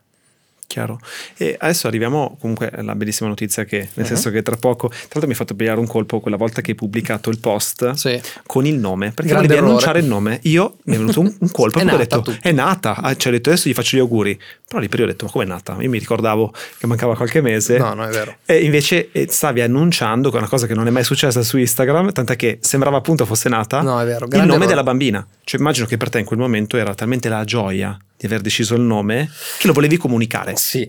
[0.73, 0.99] Chiaro.
[1.37, 4.05] E adesso arriviamo comunque alla bellissima notizia che, nel Mhm.
[4.07, 6.71] senso che tra poco, tra l'altro mi hai fatto pigliare un colpo quella volta che
[6.71, 8.19] hai pubblicato il post Sì.
[8.47, 9.67] con il nome, perché Grande volevi errore.
[9.69, 10.39] annunciare il nome.
[10.45, 12.39] Io mi è venuto un, un colpo e ho detto, tutto.
[12.41, 15.05] è nata, Ah, cioè ho detto adesso gli faccio gli auguri, però lì per lì
[15.05, 15.77] ho detto, ma come è nata?
[15.81, 17.77] Io mi ricordavo che mancava qualche mese.
[17.77, 18.37] No, no, è vero.
[18.47, 21.59] E invece eh, stavi annunciando che è una cosa che non è mai successa su
[21.59, 24.67] Instagram, tant'è che sembrava appunto fosse nata No, è vero, il nome errore.
[24.67, 25.27] della bambina.
[25.45, 28.77] Cioè immagino che per te in quel momento era talmente la gioia di aver deciso
[28.77, 30.55] il nome che lo volevi comunicare.
[30.57, 30.89] Sì,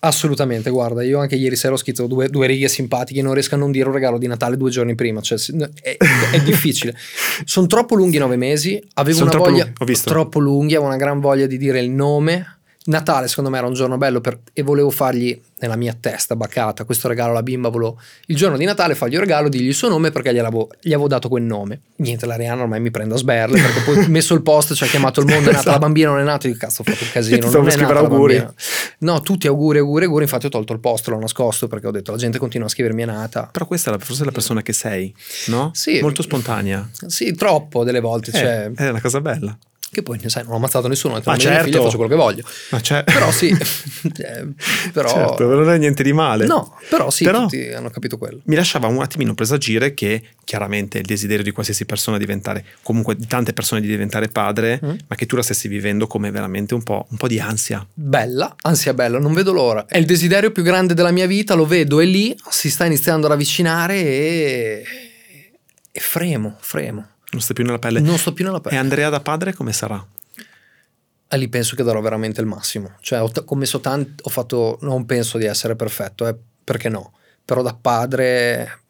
[0.00, 0.70] assolutamente.
[0.70, 3.22] Guarda, io anche ieri sera ho scritto due, due righe simpatiche.
[3.22, 5.20] Non riesco a non dire un regalo di Natale due giorni prima.
[5.20, 5.38] Cioè,
[5.80, 5.96] è,
[6.32, 6.96] è difficile.
[7.44, 8.82] Sono troppo lunghi nove mesi.
[8.94, 10.10] Avevo Sono una troppo voglia lunghi, ho visto.
[10.10, 10.74] troppo lunghi.
[10.74, 12.58] Avevo una gran voglia di dire il nome.
[12.86, 16.84] Natale, secondo me, era un giorno bello per- e volevo fargli nella mia testa bacata
[16.84, 17.70] questo regalo alla bimba.
[17.70, 21.08] Volevo il giorno di Natale fargli un regalo, dirgli il suo nome perché gli avevo
[21.08, 21.80] dato quel nome.
[21.96, 24.86] Niente, la Rihanna ormai mi prende a sberle perché poi messo il post, ci ha
[24.86, 26.46] chiamato il mondo, è nata la bambina, non è nata.
[26.46, 27.50] Io cazzo ho fatto un casino.
[27.50, 28.46] Non è scrivere auguri.
[28.98, 30.24] No, tutti auguri, auguri, auguri.
[30.24, 33.02] Infatti, ho tolto il post, l'ho nascosto perché ho detto la gente continua a scrivermi
[33.02, 33.48] è nata.
[33.50, 35.14] Però questa è la, forse è la persona che sei,
[35.46, 35.70] no?
[35.72, 36.00] Sì.
[36.02, 36.86] Molto spontanea.
[37.06, 38.30] Sì, troppo delle volte.
[38.30, 39.56] Eh, Cioè, è una cosa bella.
[39.94, 41.14] Che poi, sai, non ho ammazzato nessuno.
[41.14, 41.68] ho detto, Ma "La mia certo.
[41.70, 42.42] figlia faccio quello che voglio.
[42.70, 43.04] Ma c'è...
[43.04, 43.48] Però sì,
[44.18, 44.46] eh,
[44.92, 46.46] però, Certo, non è niente di male.
[46.46, 48.40] no, però sì, Però- tutti hanno capito quello.
[48.44, 53.26] Mi lasciava un attimino presagire che chiaramente il desiderio di qualsiasi persona diventare, comunque di
[53.26, 54.90] tante persone di diventare padre, Mm.
[55.06, 57.86] ma che tu la stessi vivendo come veramente un po', un po' di ansia.
[57.94, 59.86] Bella, ansia bella, non vedo l'ora.
[59.86, 63.26] È il desiderio più grande della mia vita, lo vedo, è lì, si sta iniziando
[63.26, 64.84] ad avvicinare e,
[65.92, 67.08] e fremo, fremo.
[67.34, 68.00] Non stai più nella pelle.
[68.00, 68.76] Non sto più nella E pelle.
[68.76, 70.04] Andrea da padre come sarà?
[71.26, 72.96] E lì penso che darò veramente il massimo.
[73.00, 77.12] Cioè, ho t- commesso tanto, ho fatto, non penso di essere perfetto, eh, perché no.
[77.44, 78.82] Però da padre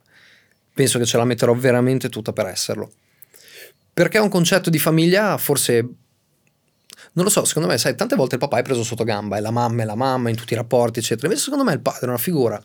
[0.74, 2.92] penso che ce la metterò veramente tutta per esserlo.
[3.94, 5.80] Perché è un concetto di famiglia, forse,
[7.12, 9.40] non lo so, secondo me, sai, tante volte il papà è preso sotto gamba, è
[9.40, 11.28] la mamma, è la mamma in tutti i rapporti, eccetera.
[11.28, 12.62] Invece secondo me il padre è una figura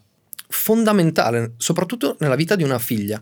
[0.49, 3.21] fondamentale, soprattutto nella vita di una figlia.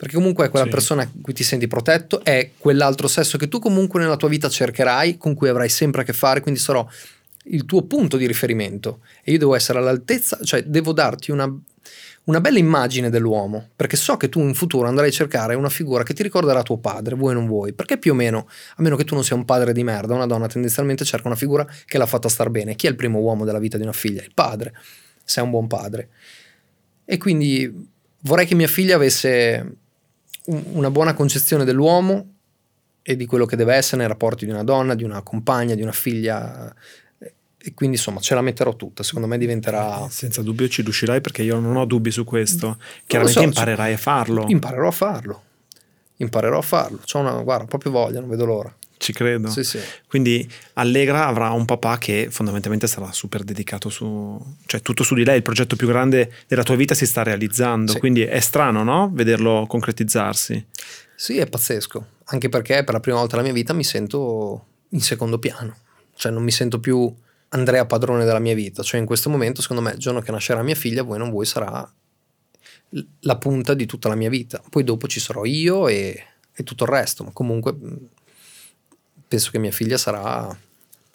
[0.00, 0.70] Perché comunque è quella Sì.
[0.70, 4.48] persona in cui ti senti protetto, è quell'altro sesso che tu comunque nella tua vita
[4.48, 6.88] cercherai, con cui avrai sempre a che fare, quindi sarò
[7.44, 9.00] il tuo punto di riferimento.
[9.22, 11.54] E io devo essere all'altezza, cioè devo darti una,
[12.24, 16.02] una bella immagine dell'uomo, perché so che tu in futuro andrai a cercare una figura
[16.02, 17.74] che ti ricorderà tuo padre, vuoi o non vuoi.
[17.74, 20.24] Perché più o meno, a meno che tu non sia un padre di merda, una
[20.26, 22.74] donna tendenzialmente cerca una figura che l'ha fatta star bene.
[22.74, 24.22] Chi è il primo uomo della vita di una figlia?
[24.22, 24.72] Il padre,
[25.22, 26.08] se è un buon padre.
[27.04, 27.88] E quindi
[28.20, 29.74] vorrei che mia figlia avesse
[30.46, 32.34] una buona concezione dell'uomo
[33.02, 35.82] e di quello che deve essere nei rapporti di una donna, di una compagna, di
[35.82, 36.74] una figlia.
[37.62, 39.02] E quindi insomma ce la metterò tutta.
[39.02, 40.06] Secondo me diventerà.
[40.10, 42.78] Senza dubbio ci riuscirai perché io non ho dubbi su questo.
[43.06, 44.46] Chiaramente so, imparerai a farlo.
[44.48, 45.42] Imparerò a farlo.
[46.16, 47.00] Imparerò a farlo.
[47.04, 48.74] C'ho una, guarda, proprio voglia, non vedo l'ora.
[49.00, 49.48] Ci credo.
[49.48, 49.78] Sì, sì.
[50.06, 55.24] Quindi Allegra avrà un papà che fondamentalmente sarà super dedicato su, cioè tutto su di
[55.24, 57.98] lei, il progetto più grande della tua vita si sta realizzando, Sì.
[57.98, 59.08] quindi è strano, no?
[59.10, 60.66] Vederlo concretizzarsi.
[61.16, 62.06] Sì, è pazzesco.
[62.24, 65.76] Anche perché per la prima volta nella mia vita mi sento in secondo piano.
[66.14, 67.10] Cioè non mi sento più
[67.48, 68.82] Andrea padrone della mia vita.
[68.82, 71.30] Cioè in questo momento, secondo me, il giorno che nascerà mia figlia, vuoi o non
[71.30, 71.90] vuoi, sarà
[73.20, 74.62] la punta di tutta la mia vita.
[74.68, 77.24] Poi dopo ci sarò io e, e tutto il resto.
[77.24, 77.74] Ma comunque
[79.30, 80.58] penso che mia figlia sarà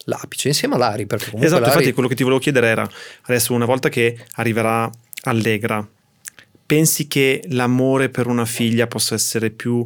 [0.05, 1.05] l'apice insieme a Lari.
[1.05, 2.89] Perché comunque esatto, Lari- infatti quello che ti volevo chiedere era,
[3.23, 4.89] adesso una volta che arriverà
[5.23, 5.85] Allegra,
[6.65, 9.85] pensi che l'amore per una figlia possa essere più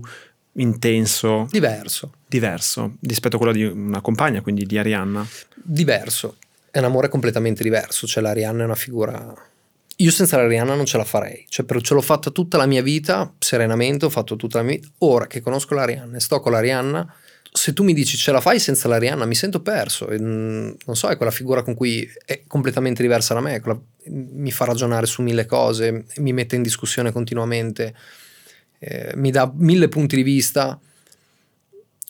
[0.54, 2.12] intenso, diverso.
[2.28, 5.26] diverso rispetto a quello di una compagna, quindi di Arianna?
[5.56, 6.38] diverso.
[6.70, 8.06] È un amore completamente diverso.
[8.06, 9.34] Cioè, la Rihanna è una figura.
[9.96, 11.46] Io senza la Rihanna non ce la farei.
[11.50, 14.76] Cioè, però ce l'ho fatta tutta la mia vita, serenamente, ho fatto tutta la mia
[14.76, 14.90] vita.
[15.00, 17.16] Ora che conosco la Rihanna e sto con la Rihanna,
[17.52, 20.08] se tu mi dici ce la fai senza la Rihanna, mi sento perso.
[20.10, 23.60] E, mm, non so, è quella figura con cui è completamente diversa da me.
[23.60, 23.80] quella-
[24.12, 27.94] mi fa ragionare su mille cose, mi mette in discussione continuamente,
[28.80, 30.80] eh, mi dà mille punti di vista.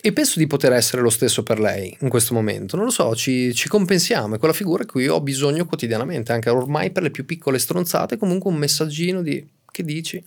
[0.02, 2.78] E penso di poter essere lo stesso per lei in questo momento.
[2.78, 4.36] Non lo so, ci, ci compensiamo.
[4.36, 8.17] È quella figura di cui ho bisogno quotidianamente, anche ormai per le più piccole stronzate,
[8.17, 10.23] comunque un messaggino di che dici?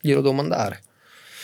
[0.00, 0.82] Glielo devo mandare.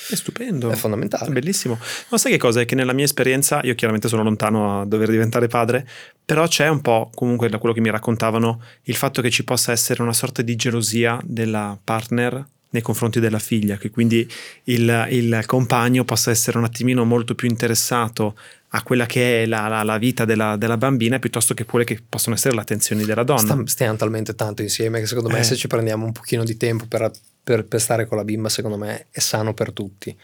[0.08, 0.70] È stupendo.
[0.70, 1.28] È fondamentale.
[1.28, 1.78] È bellissimo.
[2.08, 2.60] Ma sai che cosa?
[2.60, 5.86] È che nella mia esperienza, io chiaramente sono lontano a dover diventare padre,
[6.24, 9.72] però c'è un po', comunque da quello che mi raccontavano, il fatto che ci possa
[9.72, 14.26] essere una sorta di gelosia della partner nei confronti della figlia, che quindi
[14.64, 18.34] il, il compagno possa essere un attimino molto più interessato
[18.74, 22.00] a quella che è la, la, la vita della, della, bambina piuttosto che quelle che
[22.06, 23.62] possono essere le attenzioni della donna.
[23.66, 25.44] Stiamo talmente tanto insieme che secondo me Eh.
[25.44, 27.10] se ci prendiamo un pochino di tempo per,
[27.42, 30.16] per- per stare con la bimba, secondo me è sano per tutti.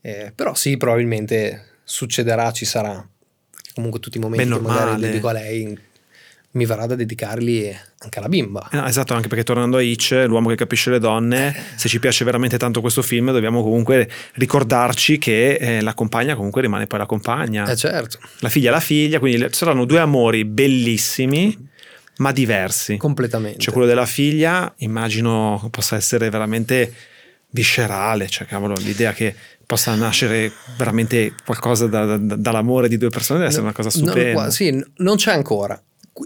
[0.00, 3.06] Eh, però sì, probabilmente succederà, ci sarà.
[3.74, 5.78] Comunque tutti i momenti che magari dedico a lei
[6.52, 8.68] mi verrà da dedicarli anche alla bimba.
[8.72, 11.98] Eh no, esatto, anche perché tornando a Hitch, l'uomo che capisce le donne, se ci
[11.98, 16.98] piace veramente tanto questo film, dobbiamo comunque ricordarci che eh, la compagna comunque rimane poi
[16.98, 17.66] la compagna.
[17.68, 21.54] Eh certo, La figlia è la figlia, quindi saranno due amori bellissimi,
[22.18, 22.96] ma diversi.
[22.96, 23.58] completamente.
[23.58, 26.92] Cioè quello della figlia immagino possa essere veramente
[27.50, 33.38] viscerale, cioè cavolo, l'idea che possa nascere veramente qualcosa da- da- dall'amore di due persone
[33.38, 34.32] deve essere una cosa No, stupenda.
[34.32, 35.80] qua- sì, non c'è ancora.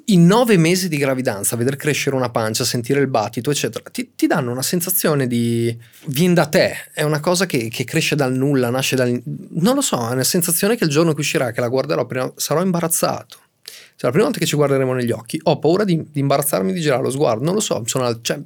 [0.07, 4.27] In nove mesi di gravidanza, vedere crescere una pancia, sentire il battito, eccetera, ti, ti
[4.29, 5.77] danno una sensazione di
[6.07, 9.21] viene da te, è una cosa che, che cresce dal nulla, nasce dal...
[9.55, 12.33] Non lo so, è una sensazione che il giorno che uscirà, che la guarderò, prima-
[12.37, 13.39] sarò imbarazzato.
[13.71, 16.81] Cioè, la prima volta che ci guarderemo negli occhi, ho paura di, di imbarazzarmi di
[16.81, 17.83] girare lo sguardo, non lo so.
[17.87, 18.39] sono cioè,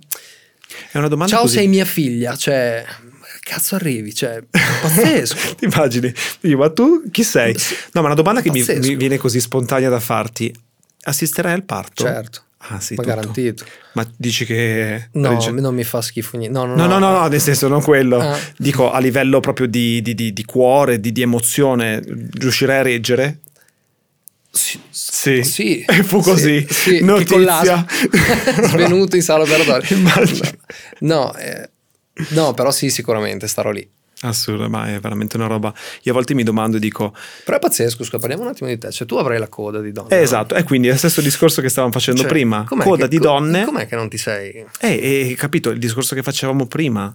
[0.90, 1.54] È una domanda ciao, così.
[1.58, 2.84] sei mia figlia, cioè,
[3.40, 5.54] cazzo arrivi, cioè, pazzesco.
[5.56, 6.12] Ti immagini?
[6.56, 7.54] Ma tu chi sei?
[7.92, 10.52] No, ma una domanda che mi, mi viene così spontanea da farti.
[11.06, 12.02] Assisterai al parto?
[12.04, 13.14] certo, Ah, sì, ma tutto.
[13.14, 13.64] garantito.
[13.92, 15.10] Ma dici che...
[15.12, 16.58] No, dice- non mi fa schifo niente.
[16.58, 18.18] No, no, No, no, no, no, nel senso non quello.
[18.18, 18.38] Ah.
[18.56, 23.40] Dico a livello proprio di, di- di- di cuore, di, di emozione, riuscirai a reggere?
[24.54, 25.42] Sì, Sì.
[25.42, 26.66] Sì, E fu sì, così.
[26.70, 27.84] sì, che Notizia.
[28.68, 29.96] Svenuto in sala operatoria.
[29.96, 30.48] Immagino.
[31.00, 31.68] No, eh,
[32.30, 33.86] no, però sì, sicuramente starò lì.
[34.20, 35.74] Assurdo, ma è veramente una roba.
[36.02, 37.14] Io a volte mi domando e dico,
[37.44, 38.90] Però è pazzesco, scusa, parliamo un attimo di te.
[38.90, 40.16] Cioè, tu avrai la coda di donne.
[40.16, 42.64] eh, esatto, è quindi è lo stesso discorso che stavamo facendo Cioè, prima.
[42.64, 43.64] Coda di co- donne.
[43.64, 44.64] Com'è che non ti sei?
[44.80, 47.14] Eh, eh, capito il discorso che facevamo prima,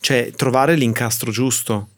[0.00, 1.90] cioè trovare l'incastro giusto.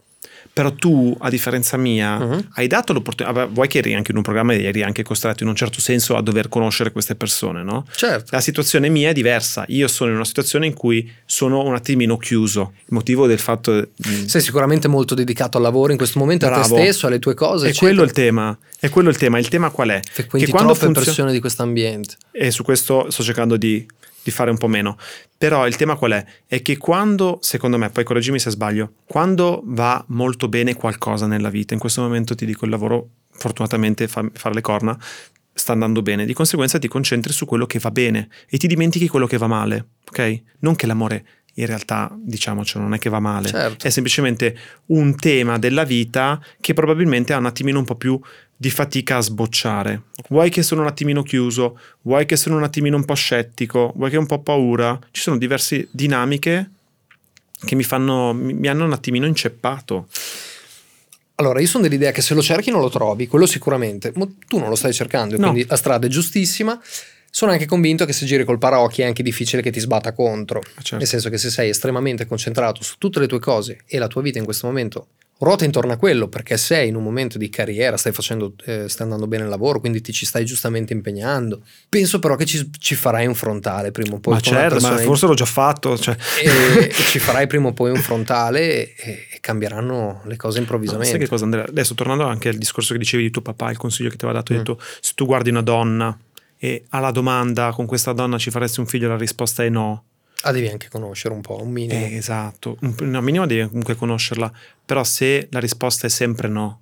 [0.54, 2.48] Però tu, a differenza mia, Mhm.
[2.56, 3.46] hai dato l'opportunità.
[3.46, 6.14] Vuoi che eri anche in un programma e eri anche costretto in un certo senso
[6.14, 7.86] a dover conoscere queste persone, no?
[7.94, 8.26] Certo.
[8.30, 9.64] La situazione mia è diversa.
[9.68, 12.72] Io sono in una situazione in cui sono un attimino chiuso.
[12.80, 13.72] Il motivo del fatto.
[13.72, 16.74] mm, Sei sicuramente molto dedicato al lavoro in questo momento, a Bravo.
[16.76, 17.66] te stesso, alle tue cose.
[17.66, 17.90] È eccetera.
[17.92, 18.58] quello il tema.
[18.78, 19.38] È quello il tema.
[19.38, 20.00] Il tema qual è?
[20.04, 22.16] Frequenti che quando troppe funziona- persone di questo ambiente.
[22.30, 23.86] e su questo sto cercando di,
[24.22, 24.96] di fare un po' meno.
[25.36, 26.24] Però il tema qual è?
[26.46, 31.50] È che quando, secondo me, poi correggimi se sbaglio, quando va molto bene qualcosa nella
[31.50, 34.96] vita, in questo momento ti dico il lavoro, fortunatamente fa, fare le corna,
[35.54, 39.08] sta andando bene, di conseguenza ti concentri su quello che va bene e ti dimentichi
[39.08, 40.42] quello che va male, ok?
[40.60, 41.24] Non che l'amore
[41.56, 43.86] in realtà, diciamocelo, non è che va male, Certo.
[43.86, 44.56] è semplicemente
[44.86, 48.18] un tema della vita che probabilmente ha un attimino un po' più
[48.62, 50.02] di fatica a sbocciare.
[50.28, 54.08] Vuoi che sono un attimino chiuso, vuoi che sono un attimino un po' scettico, vuoi
[54.08, 54.96] che ho un po' paura.
[55.10, 56.70] Ci sono diverse dinamiche
[57.64, 60.06] che mi fanno mi hanno un attimino inceppato.
[61.36, 64.12] Allora, io sono dell'idea che se lo cerchi non lo trovi, quello sicuramente.
[64.14, 65.50] Ma tu non lo stai cercando, No.
[65.50, 66.80] quindi la strada è giustissima.
[67.34, 70.62] Sono anche convinto che se giri col paraocchi è anche difficile che ti sbatta contro.
[70.76, 70.98] certo.
[70.98, 74.22] Nel senso che se sei estremamente concentrato su tutte le tue cose e la tua
[74.22, 75.06] vita in questo momento
[75.44, 79.04] ruota intorno a quello perché sei in un momento di carriera, stai facendo, eh, stai
[79.06, 81.62] andando bene il lavoro, quindi ti ci stai giustamente impegnando.
[81.88, 84.34] Penso però che ci, ci farai un frontale prima o poi.
[84.34, 85.98] ma certo, ma persona in- forse l'ho già fatto.
[85.98, 86.16] Cioè.
[86.42, 90.62] e, e ci farai prima o poi un frontale e, e cambieranno le cose No,
[90.62, 91.10] improvvisamente.
[91.10, 91.64] sai che cosa Andrea?
[91.66, 94.38] Adesso tornando anche al discorso che dicevi di tuo papà, il consiglio che ti aveva
[94.40, 94.56] dato, Mm.
[94.56, 96.16] detto se tu guardi una donna
[96.58, 100.04] e alla domanda con questa donna ci faresti un figlio, la risposta è no.
[100.42, 101.98] Ah, devi anche conoscere un po', un minimo.
[102.04, 104.52] Eh, esatto, un, una minima devi comunque conoscerla,
[104.84, 106.80] però se la risposta è sempre no,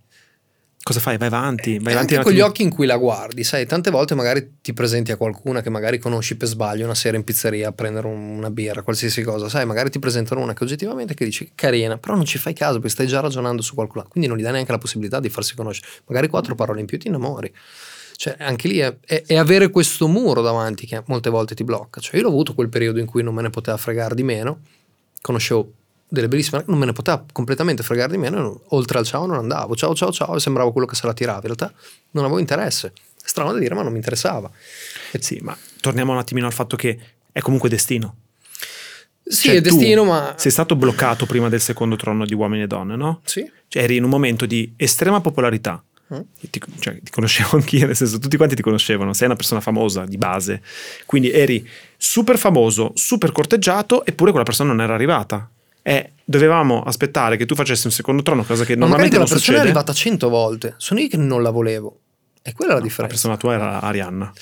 [0.82, 1.18] cosa fai?
[1.18, 3.90] Vai avanti, vai E avanti anche con gli occhi in cui la guardi, sai, tante
[3.90, 7.68] volte magari ti presenti a qualcuna che magari conosci per sbaglio una sera in pizzeria
[7.68, 11.24] a prendere un- una birra, qualsiasi cosa, sai, magari ti presentano una che oggettivamente che
[11.26, 14.38] dici carina, però non ci fai caso perché stai già ragionando su qualcuno, quindi non
[14.38, 15.86] gli dai neanche la possibilità di farsi conoscere.
[16.06, 17.52] Magari quattro parole in più ti innamori.
[18.20, 22.02] Cioè, anche lì è, è- è avere questo muro davanti che molte volte ti blocca.
[22.02, 24.60] Cioè, io l'ho avuto quel periodo in cui non me ne poteva fregare di meno,
[25.22, 25.72] conoscevo
[26.06, 29.74] delle bellissime, non me ne poteva completamente fregare di meno, oltre al ciao non andavo,
[29.74, 31.72] ciao ciao ciao, e sembravo quello che se la tirava, in realtà
[32.10, 32.92] non avevo interesse.
[33.16, 34.50] Strano da dire, ma non mi interessava.
[35.12, 36.98] Eh sì, ma torniamo un attimino al fatto che
[37.32, 38.16] è comunque destino.
[39.24, 40.34] Sì, Cioè, è destino, ma...
[40.36, 43.22] Sei stato bloccato prima del secondo trono di Uomini e Donne, no?
[43.24, 43.50] Sì.
[43.68, 45.82] Cioè, eri in un momento di estrema popolarità.
[46.12, 46.20] Mm.
[46.50, 50.04] Ti, cioè, ti conoscevo anch'io, nel senso, tutti quanti ti conoscevano, sei una persona famosa
[50.04, 50.62] di base.
[51.06, 55.48] Quindi eri super famoso, super corteggiato, eppure quella persona non era arrivata.
[55.82, 59.24] E dovevamo aspettare che tu facessi un secondo trono, cosa che Ma magari normalmente quella
[59.24, 59.78] non persona è succede.
[59.78, 60.74] arrivata cento volte.
[60.78, 62.00] Sono io che non la volevo.
[62.42, 63.14] E quella è la La differenza.
[63.14, 64.32] persona tua era Arianna.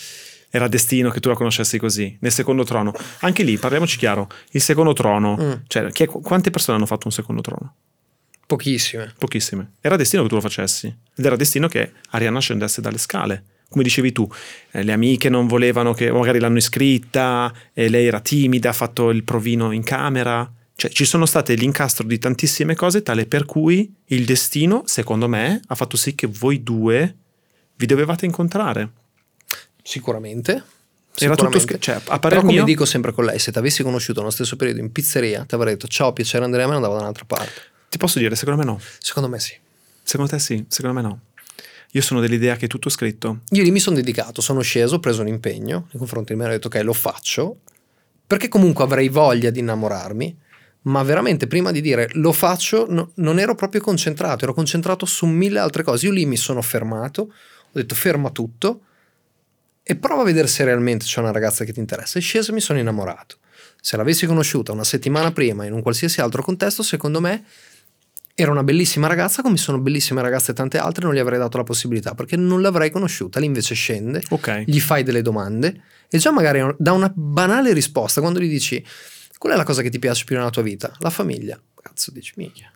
[0.50, 2.92] Era destino che tu la conoscessi così, nel secondo trono.
[3.20, 5.52] Anche lì, parliamoci chiaro, il secondo trono, Mm.
[5.66, 7.74] cioè, è- quante persone hanno fatto un secondo trono?
[8.48, 9.12] Pochissime.
[9.18, 9.72] Pochissime.
[9.82, 10.86] Era destino che tu lo facessi.
[10.86, 13.44] Ed era destino che Arianna scendesse dalle scale.
[13.68, 14.26] Come dicevi tu,
[14.70, 19.10] eh, le amiche non volevano che, magari l'hanno iscritta, e lei era timida, ha fatto
[19.10, 20.50] il provino in camera.
[20.74, 25.60] Cioè, ci sono state l'incastro di tantissime cose, tale per cui il destino, secondo me,
[25.66, 27.16] ha fatto sì che voi due
[27.76, 28.88] vi dovevate incontrare.
[29.82, 30.52] Sicuramente.
[30.52, 31.74] Era tutto Sicuramente.
[31.74, 34.32] sch- cioè, a Però come mio- dico sempre con lei, se ti avessi conosciuto nello
[34.32, 37.24] stesso periodo in pizzeria, ti avrei detto ciao, piacere Andrea, me ne andavo da un'altra
[37.26, 37.76] parte.
[37.88, 38.80] Ti posso dire, secondo me no.
[38.98, 39.54] Secondo me sì.
[40.02, 41.20] Secondo te sì, secondo me no.
[41.92, 43.40] Io sono dell'idea che è tutto scritto.
[43.50, 46.46] Io lì mi sono dedicato, sono sceso, ho preso un impegno nei confronti di me,
[46.46, 47.60] ho detto ok, lo faccio,
[48.26, 50.38] perché comunque avrei voglia di innamorarmi,
[50.82, 55.26] ma veramente prima di dire lo faccio no- non ero proprio concentrato, ero concentrato su
[55.26, 56.06] mille altre cose.
[56.06, 58.82] Io lì mi sono fermato, ho detto ferma tutto
[59.82, 62.18] e prova a vedere se realmente c'è una ragazza che ti interessa.
[62.18, 63.36] E sceso e mi sono innamorato.
[63.80, 67.44] Se l'avessi conosciuta una settimana prima in un qualsiasi altro contesto, secondo me
[68.40, 71.64] era una bellissima ragazza, come sono bellissime ragazze tante altre, non gli avrei dato la
[71.64, 73.40] possibilità perché non l'avrei conosciuta.
[73.40, 74.62] Lì invece scende, Ok.
[74.64, 78.84] gli fai delle domande e già magari da una banale risposta, quando gli dici
[79.38, 80.92] qual è la cosa che ti piace più nella tua vita?
[80.98, 81.60] La famiglia.
[81.82, 82.70] Cazzo, dici minchia.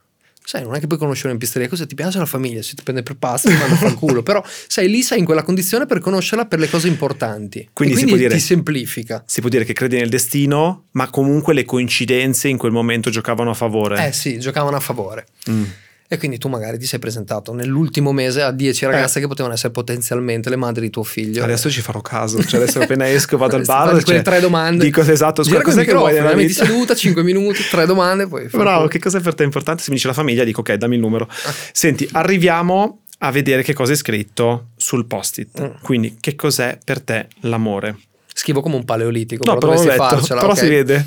[0.44, 2.62] Sai, non è che puoi conoscere in pisteria, cosa ti piace la famiglia?
[2.62, 4.22] Se ti prende per pasta, ti manda a fanculo.
[4.24, 7.68] Però, sai, lì sei in quella condizione per conoscerla per le cose importanti.
[7.72, 9.22] Quindi si quindi dire- ti semplifica.
[9.26, 13.50] Si può dire che credi nel destino, ma comunque le coincidenze in quel momento giocavano
[13.50, 14.06] a favore.
[14.06, 15.26] Eh sì, giocavano a favore.
[15.50, 15.64] Mm.
[16.12, 19.72] E quindi tu magari ti sei presentato nell'ultimo mese a 10 ragazze che potevano essere
[19.72, 21.40] potenzialmente le madri di tuo figlio.
[21.40, 21.44] Eh.
[21.44, 22.44] Adesso ci farò caso.
[22.44, 23.88] Cioè adesso appena esco vado al Fai bar.
[23.88, 24.84] quelle cioè, tre domande.
[24.84, 26.66] Dico esatto, scusa, cos'è che vuoi nella vita?
[26.66, 29.82] seduta, 5 minuti, tre domande, poi fai Bravo, che cosa per te è importante?
[29.82, 31.26] Se mi dice la famiglia, dico ok, dammi il numero.
[31.30, 31.54] Ah.
[31.72, 35.62] Senti, arriviamo a vedere che cosa è scritto sul post-it.
[35.62, 35.70] Mm.
[35.80, 37.96] Quindi, che cos'è per te l'amore?
[38.34, 40.40] Schivo come un paleolitico, No, però però, letto, farcela.
[40.44, 40.58] però ok?
[40.58, 41.06] si vede.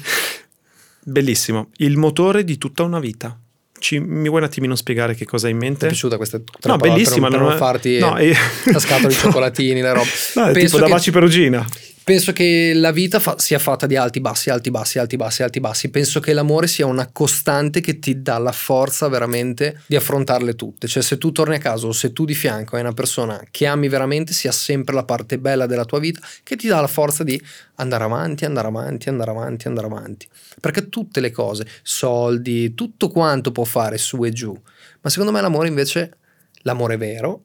[1.04, 1.70] Bellissimo.
[1.78, 3.38] Il motore di tutta una vita.
[3.86, 5.86] Ci- mi vuoi un attimino spiegare che cosa hai in Ti è mente?
[5.88, 7.28] piaciuta questa tre No, bellissima.
[7.28, 8.34] Per, per non farti no, eh,
[8.72, 10.10] la scatola di cioccolatini, le robe.
[10.34, 11.64] No, Penso tipo da baci perugina.
[12.06, 15.60] Penso che la vita fa- sia fatta di alti bassi, alti bassi, alti bassi, alti
[15.60, 15.90] bassi.
[15.90, 20.86] Penso che l'amore sia una costante che ti dà la forza veramente di affrontarle tutte.
[20.86, 23.66] Cioè, se tu torni a casa o se tu di fianco hai una persona che
[23.66, 27.24] ami veramente, sia sempre la parte bella della tua vita che ti dà la forza
[27.24, 27.42] di
[27.78, 30.28] andare avanti, andare avanti, andare avanti, andare avanti.
[30.62, 34.56] Perché tutte le cose, soldi, tutto quanto può fare su e giù.
[35.02, 36.18] Ma secondo me l'amore invece,
[36.62, 37.42] l'amore vero,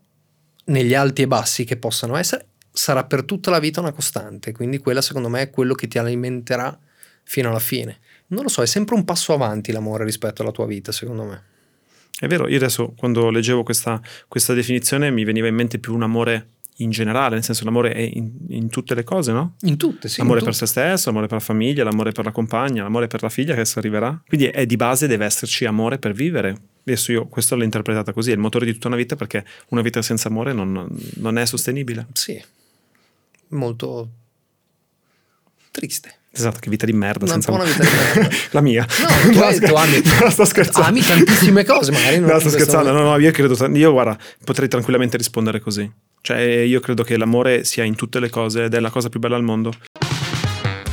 [0.66, 4.52] negli alti e bassi che possano essere, sarà per tutta la vita una costante.
[4.52, 6.78] Quindi quella secondo me è quello che ti alimenterà
[7.24, 7.98] fino alla fine.
[8.28, 11.42] Non lo so, è sempre un passo avanti l'amore rispetto alla tua vita, secondo me.
[12.18, 16.02] È vero, io adesso quando leggevo questa, questa definizione mi veniva in mente più un
[16.02, 19.54] amore in generale, nel senso l'amore è in, in tutte le cose, no?
[19.62, 20.18] In tutte, sì.
[20.18, 20.66] l'amore per tutte.
[20.66, 23.60] se stesso, l'amore per la famiglia, l'amore per la compagna, l'amore per la figlia che
[23.60, 24.20] adesso arriverà.
[24.26, 26.56] Quindi è di base deve esserci amore per vivere.
[26.82, 29.82] Adesso io questo l'ho interpretata così, è il motore di tutta una vita perché una
[29.82, 32.06] vita senza amore non, non è sostenibile.
[32.12, 32.42] Sì.
[33.50, 34.08] Molto
[35.70, 36.14] triste.
[36.32, 38.36] Esatto, che vita di merda Una- senza una vita di merda.
[38.52, 38.86] la mia.
[39.00, 40.88] No, tu, hai- tu ami, No, sto scherzando.
[40.88, 42.92] ami tantissime cose, magari non No, sto scherzando.
[42.92, 43.66] No, no, io credo.
[43.76, 45.90] Io, guarda, potrei tranquillamente rispondere così.
[46.22, 49.18] Cioè, io credo che l'amore sia in tutte le cose ed è la cosa più
[49.18, 49.72] bella al mondo.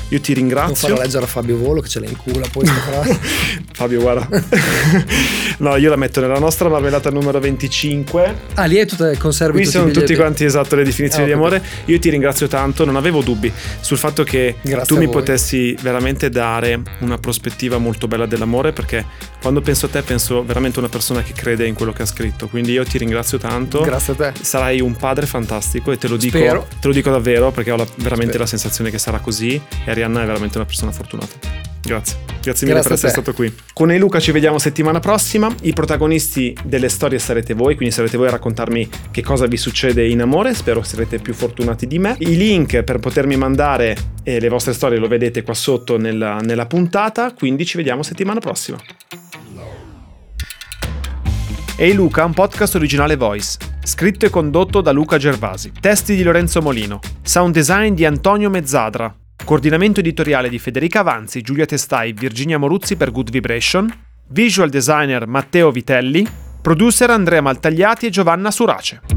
[0.10, 0.88] Io ti Non ringrazio.
[0.88, 2.66] farò leggere a Fabio Volo che ce l'ha in culo poi.
[3.74, 4.28] Fabio, guarda.
[5.60, 8.36] no, io la metto nella nostra marmellata numero 25.
[8.56, 11.34] Ah, lì è tutta conservi Qui tutti sono tutti quanti esatto le definizioni Ah, di
[11.34, 11.62] amore.
[11.86, 15.16] Io ti ringrazio tanto, non avevo dubbi sul fatto che Grazie tu mi voi.
[15.16, 19.06] potessi veramente dare una prospettiva molto bella dell'amore perché
[19.42, 22.06] quando penso a te penso veramente a una persona che crede in quello che ha
[22.06, 22.48] scritto.
[22.48, 23.82] Quindi io ti ringrazio tanto.
[23.82, 24.34] Grazie a te.
[24.42, 26.68] Sarai un padre fantastico e te lo dico, Spero.
[26.80, 28.40] te lo dico davvero perché ho la- veramente Spero.
[28.44, 31.66] la sensazione che sarà così e Arianna è veramente una persona fortunata.
[31.82, 33.54] Grazie, grazie mille Grazie per essere stato qui.
[33.74, 35.54] Con Eluca ci vediamo settimana prossima.
[35.62, 40.06] I protagonisti delle storie sarete voi, quindi sarete voi a raccontarmi che cosa vi succede
[40.08, 40.54] in amore.
[40.54, 42.16] Spero sarete più fortunati di me.
[42.20, 46.66] I link per potermi mandare eh, le vostre storie lo vedete qua sotto nella, nella
[46.66, 47.34] puntata.
[47.34, 48.78] Quindi ci vediamo settimana prossima.
[51.80, 53.58] Ehi Luca, un podcast originale Voice.
[53.84, 55.72] Scritto e condotto da Luca Gervasi.
[55.80, 57.00] Testi di Lorenzo Molino.
[57.22, 59.16] Sound design di Antonio Mezzadra.
[59.44, 63.92] Coordinamento editoriale di Federica Avanzi, Giulia Testai, Virginia Moruzzi per Good Vibration.
[64.30, 66.28] Visual designer Matteo Vitelli.
[66.62, 69.17] Producer Andrea Maltagliati e Giovanna Surace.